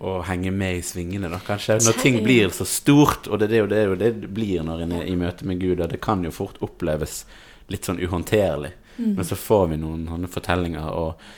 å 0.00 0.14
henge 0.28 0.52
med 0.54 0.78
i 0.78 0.86
svingene, 0.86 1.28
da, 1.28 1.40
kanskje. 1.44 1.80
Når 1.84 2.00
ting 2.00 2.22
blir 2.24 2.48
så 2.56 2.64
stort, 2.68 3.28
og 3.28 3.42
det 3.42 3.50
er 3.52 3.64
jo 3.64 3.68
det, 3.68 3.82
det 4.00 4.12
det 4.22 4.32
blir 4.32 4.64
når 4.64 4.86
en 4.86 4.96
er 5.02 5.10
i 5.10 5.18
møte 5.20 5.48
med 5.48 5.60
Gud, 5.60 5.82
og 5.82 5.92
det 5.92 6.00
kan 6.04 6.24
jo 6.24 6.32
fort 6.32 6.56
oppleves 6.64 7.26
litt 7.68 7.84
sånn 7.84 8.00
uhåndterlig. 8.00 8.72
Men 8.98 9.24
så 9.24 9.36
får 9.38 9.68
vi 9.70 9.76
noen 9.78 10.24
fortellinger 10.32 10.88
og, 10.90 11.28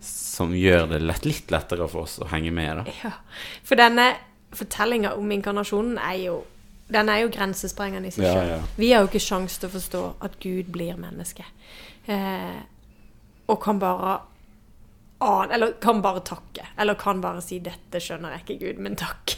som 0.00 0.54
gjør 0.56 0.86
det 0.94 1.02
lett, 1.02 1.24
litt 1.28 1.50
lettere 1.52 1.88
for 1.88 2.06
oss 2.06 2.18
å 2.22 2.28
henge 2.30 2.50
med, 2.54 2.80
da. 2.80 2.94
Ja. 3.04 3.10
For 3.66 3.76
denne 3.76 4.06
fortellinga 4.56 5.12
om 5.20 5.30
inkarnasjonen 5.30 5.98
er 6.00 6.16
jo 6.24 6.38
den 6.90 7.06
er 7.08 7.20
jo 7.22 7.28
grensesprengende 7.30 8.08
i 8.08 8.10
seg 8.10 8.24
Ja, 8.24 8.32
selv. 8.34 8.48
ja. 8.50 8.62
Vi 8.80 8.88
har 8.92 9.04
jo 9.04 9.10
ikke 9.12 9.20
sjanse 9.22 9.60
til 9.60 9.68
å 9.68 9.74
forstå 9.76 10.00
at 10.26 10.40
Gud 10.42 10.72
blir 10.74 10.96
menneske. 10.98 11.44
Eh, 12.10 12.56
og 13.46 13.60
kan 13.62 13.78
bare 13.78 14.16
an, 15.20 15.50
Eller 15.52 15.72
kan 15.80 16.02
bare 16.02 16.20
takke. 16.20 16.66
Eller 16.78 16.94
kan 16.94 17.20
bare 17.20 17.42
si 17.44 17.58
'dette 17.60 18.00
skjønner 18.00 18.30
jeg 18.30 18.40
ikke, 18.44 18.66
Gud, 18.66 18.82
men 18.82 18.96
takk'. 18.96 19.36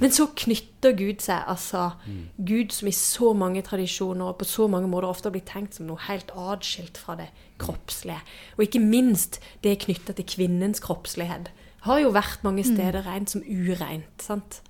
Men 0.00 0.10
så 0.10 0.26
knytter 0.36 0.92
Gud 0.92 1.20
seg, 1.20 1.42
altså 1.48 1.92
Gud 2.38 2.72
som 2.72 2.88
i 2.88 2.92
så 2.92 3.32
mange 3.34 3.62
tradisjoner 3.62 4.28
og 4.28 4.38
på 4.38 4.44
så 4.44 4.68
mange 4.68 4.88
måter 4.88 5.08
ofte 5.08 5.28
har 5.28 5.32
blitt 5.32 5.50
tenkt 5.50 5.74
som 5.74 5.86
noe 5.86 5.98
helt 6.08 6.30
atskilt 6.36 6.98
fra 6.98 7.16
det 7.16 7.30
kroppslige. 7.58 8.20
Og 8.58 8.66
ikke 8.66 8.80
minst 8.80 9.40
det 9.62 9.80
knytta 9.86 10.12
til 10.12 10.24
kvinnens 10.24 10.80
kroppslighet. 10.80 11.48
Har 11.82 11.98
jo 11.98 12.12
vært 12.14 12.44
mange 12.44 12.62
steder 12.64 13.02
rent 13.02 13.30
som 13.30 13.42
ureint. 13.42 14.22
sant? 14.22 14.62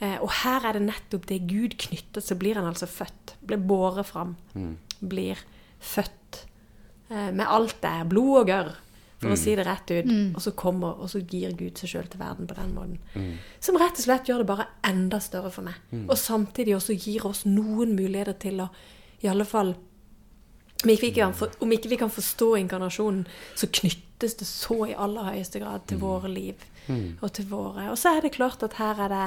Eh, 0.00 0.18
og 0.20 0.30
her 0.42 0.64
er 0.68 0.72
det 0.76 0.82
nettopp 0.82 1.26
det 1.26 1.46
Gud 1.48 1.76
knytter, 1.80 2.20
så 2.20 2.36
blir 2.36 2.54
han 2.54 2.68
altså 2.68 2.86
født. 2.86 3.36
Blir 3.46 3.58
båret 3.58 4.06
fram. 4.06 4.36
Blir 5.00 5.36
født. 5.80 6.46
Eh, 7.10 7.30
med 7.32 7.46
alt 7.46 7.80
det 7.82 7.90
er. 7.90 8.04
Blod 8.04 8.40
og 8.40 8.46
gørr, 8.46 8.72
for 9.20 9.32
å 9.32 9.38
si 9.40 9.54
det 9.56 9.64
rett 9.66 9.90
ut. 9.90 10.10
Og 10.36 10.42
så 10.44 10.52
kommer, 10.52 10.98
og 11.00 11.08
så 11.10 11.22
gir 11.22 11.54
Gud 11.56 11.78
seg 11.80 11.88
sjøl 11.94 12.08
til 12.12 12.20
verden 12.20 12.46
på 12.50 12.54
den 12.58 12.74
måten. 12.76 12.98
Som 13.60 13.78
rett 13.80 13.96
og 13.96 14.04
slett 14.04 14.28
gjør 14.28 14.42
det 14.44 14.50
bare 14.50 14.68
enda 14.84 15.20
større 15.20 15.50
for 15.50 15.66
meg. 15.66 15.74
Og 16.06 16.16
samtidig 16.20 16.76
også 16.76 16.96
gir 16.98 17.26
oss 17.26 17.44
noen 17.48 17.96
muligheter 17.96 18.36
til 18.46 18.60
å 18.66 18.70
i 19.24 19.28
alle 19.32 19.46
fall 19.48 19.70
om 20.84 20.90
ikke, 20.92 21.06
vi 21.06 21.12
kan, 21.16 21.32
for, 21.34 21.50
om 21.64 21.72
ikke 21.72 21.88
vi 21.88 21.96
kan 21.96 22.10
forstå 22.12 22.50
inkarnasjonen, 22.60 23.22
så 23.56 23.66
knyttes 23.72 24.36
det 24.36 24.46
så 24.46 24.76
i 24.86 24.94
aller 24.94 25.30
høyeste 25.32 25.62
grad 25.62 25.86
til 25.88 25.98
våre 26.02 26.28
liv. 26.28 26.60
Og 27.20 27.32
til 27.34 27.48
våre 27.50 27.88
Og 27.90 27.96
så 27.98 28.12
er 28.14 28.20
det 28.22 28.36
klart 28.36 28.62
at 28.62 28.76
her 28.78 29.00
er 29.06 29.10
det 29.10 29.24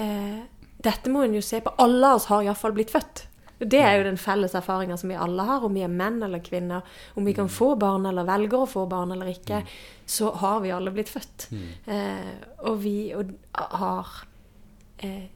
eh, 0.00 0.38
Dette 0.80 1.10
må 1.12 1.26
en 1.26 1.34
jo 1.36 1.42
se 1.44 1.60
på. 1.60 1.74
Alle 1.76 2.08
av 2.08 2.16
oss 2.16 2.30
har 2.30 2.46
iallfall 2.46 2.72
blitt 2.72 2.94
født. 2.94 3.26
Det 3.60 3.80
er 3.84 3.98
jo 3.98 4.04
den 4.06 4.16
felles 4.16 4.54
erfaringa 4.56 4.96
som 4.96 5.10
vi 5.12 5.18
alle 5.20 5.44
har, 5.44 5.64
om 5.64 5.74
vi 5.76 5.82
er 5.84 5.92
menn 5.92 6.22
eller 6.24 6.40
kvinner. 6.44 6.86
Om 7.14 7.26
vi 7.28 7.34
kan 7.36 7.48
få 7.52 7.74
barn 7.76 8.06
eller 8.08 8.24
velger 8.24 8.62
å 8.62 8.68
få 8.68 8.86
barn 8.88 9.12
eller 9.12 9.28
ikke, 9.34 9.60
så 10.08 10.30
har 10.40 10.62
vi 10.64 10.72
alle 10.72 10.92
blitt 10.94 11.12
født. 11.12 11.50
Eh, 11.86 12.30
og 12.64 12.80
vi 12.84 13.12
og, 13.16 13.34
har 13.52 14.14
eh, 15.04 15.28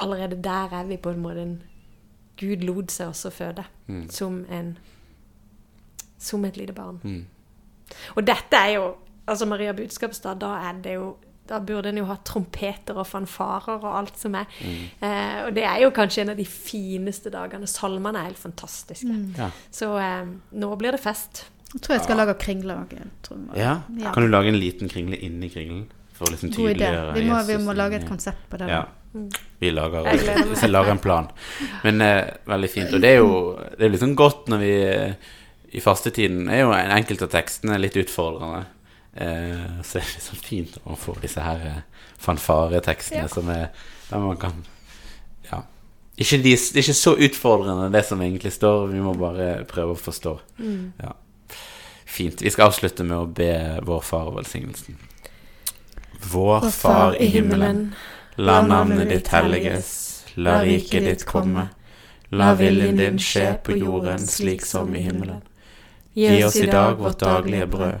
Allerede 0.00 0.38
der 0.40 0.72
er 0.72 0.86
vi 0.88 0.96
på 0.96 1.10
en 1.12 1.18
måte 1.20 1.42
en 1.42 1.56
Gud 2.40 2.62
lot 2.64 2.92
seg 2.92 3.10
også 3.12 3.30
føde 3.30 3.64
som 4.12 4.38
en 4.48 4.78
Som 6.18 6.44
et 6.44 6.56
lite 6.56 6.72
barn. 6.72 7.26
Og 8.16 8.26
dette 8.26 8.56
er 8.56 8.70
jo 8.78 8.94
Altså 9.26 9.46
Maria 9.46 9.72
Budskapsstad, 9.72 10.38
da 10.38 10.52
er 10.68 10.76
det 10.84 10.92
jo 10.94 11.16
da 11.48 11.60
burde 11.62 11.90
en 11.92 12.00
jo 12.00 12.06
ha 12.08 12.16
trompeter 12.26 12.98
og 12.98 13.06
fanfarer 13.08 13.80
og 13.80 13.98
alt 14.02 14.20
som 14.20 14.36
er. 14.38 14.48
Eh, 14.60 15.42
og 15.46 15.52
det 15.56 15.66
er 15.66 15.82
jo 15.84 15.92
kanskje 15.94 16.24
en 16.24 16.34
av 16.34 16.40
de 16.40 16.46
fineste 16.50 17.32
dagene. 17.34 17.68
Salmene 17.70 18.22
er 18.22 18.30
helt 18.30 18.40
fantastiske. 18.40 19.20
Ja. 19.38 19.50
Så 19.74 19.92
eh, 20.00 20.24
nå 20.58 20.72
blir 20.80 20.96
det 20.96 21.02
fest. 21.02 21.46
Jeg 21.72 21.82
tror 21.82 21.96
jeg 21.96 22.04
skal 22.06 22.20
lage 22.22 22.36
kringle 22.40 22.76
jeg 22.94 23.10
tror 23.26 23.40
jeg. 23.40 23.60
Ja. 23.60 23.78
Ja. 23.98 24.12
Kan 24.14 24.24
du 24.24 24.30
lage 24.30 24.52
en 24.52 24.60
liten 24.60 24.90
kringle 24.92 25.18
inni 25.18 25.50
kringlen? 25.52 25.86
For 26.16 26.28
å 26.28 26.32
liksom 26.32 26.52
tydeliggjøre 26.54 27.16
Vi 27.18 27.26
må, 27.28 27.40
vi 27.44 27.56
må 27.60 27.74
lage 27.76 27.98
et 28.00 28.06
konsept 28.08 28.46
på 28.48 28.60
det. 28.60 28.70
Ja. 28.72 28.86
Vi 29.58 29.70
lager, 29.72 30.06
vi 30.60 30.68
lager 30.68 30.94
en 30.94 31.02
plan. 31.02 31.28
Men 31.84 32.00
eh, 32.04 32.22
veldig 32.48 32.70
fint. 32.72 32.94
Og 32.94 33.02
det 33.02 33.10
er 33.16 33.20
jo 33.20 33.34
det 33.76 33.88
er 33.88 33.98
sånn 34.00 34.16
godt 34.18 34.48
når 34.52 34.62
vi 34.62 34.72
eh, 34.86 35.34
I 35.76 35.82
fastetiden 35.84 36.48
er 36.52 36.64
jo 36.64 36.72
en 36.76 36.94
enkelte 36.96 37.28
av 37.28 37.34
tekstene 37.36 37.78
litt 37.80 37.96
utfordrende. 38.00 38.64
Eh, 39.16 39.82
så 39.82 39.98
er 39.98 40.02
det 40.04 40.14
liksom 40.18 40.40
fint 40.44 40.78
å 40.84 40.96
få 41.00 41.14
disse 41.22 41.40
her 41.40 41.62
eh, 41.64 41.82
fanfaretekstene 42.20 43.22
Ja. 43.22 43.28
som 43.32 43.48
er 43.50 43.68
Der 44.10 44.18
man 44.18 44.36
kan 44.36 44.64
Ja. 45.50 45.62
Ikke 46.18 46.38
de, 46.42 46.52
det 46.56 46.76
er 46.76 46.82
ikke 46.82 46.94
så 46.94 47.14
utfordrende, 47.16 47.90
det 47.92 48.04
som 48.06 48.20
egentlig 48.20 48.52
står. 48.52 48.86
Vi 48.92 49.00
må 49.00 49.12
bare 49.18 49.64
prøve 49.68 49.92
å 49.94 50.00
forstå. 50.00 50.38
Ja. 51.02 51.12
Fint. 52.06 52.40
Vi 52.42 52.50
skal 52.50 52.70
avslutte 52.70 53.04
med 53.04 53.16
å 53.18 53.26
be 53.26 53.80
vår 53.84 54.00
far 54.02 54.30
velsignelsen. 54.32 54.96
Vår 56.32 56.70
Far 56.70 57.16
i 57.20 57.26
himmelen. 57.26 57.94
La 58.36 58.62
navnet 58.62 59.08
ditt 59.08 59.28
helliges, 59.28 60.24
la 60.36 60.62
riket 60.64 61.04
ditt 61.04 61.24
komme. 61.28 61.68
La 62.32 62.54
viljen 62.54 62.96
din 62.98 63.18
skje 63.22 63.54
på 63.64 63.76
jorden 63.78 64.24
slik 64.28 64.64
som 64.66 64.94
i 64.96 65.04
himmelen. 65.06 65.42
Gi 66.16 66.42
oss 66.44 66.56
i 66.56 66.66
dag 66.66 66.96
vårt 66.98 67.20
daglige 67.20 67.66
brød, 67.70 68.00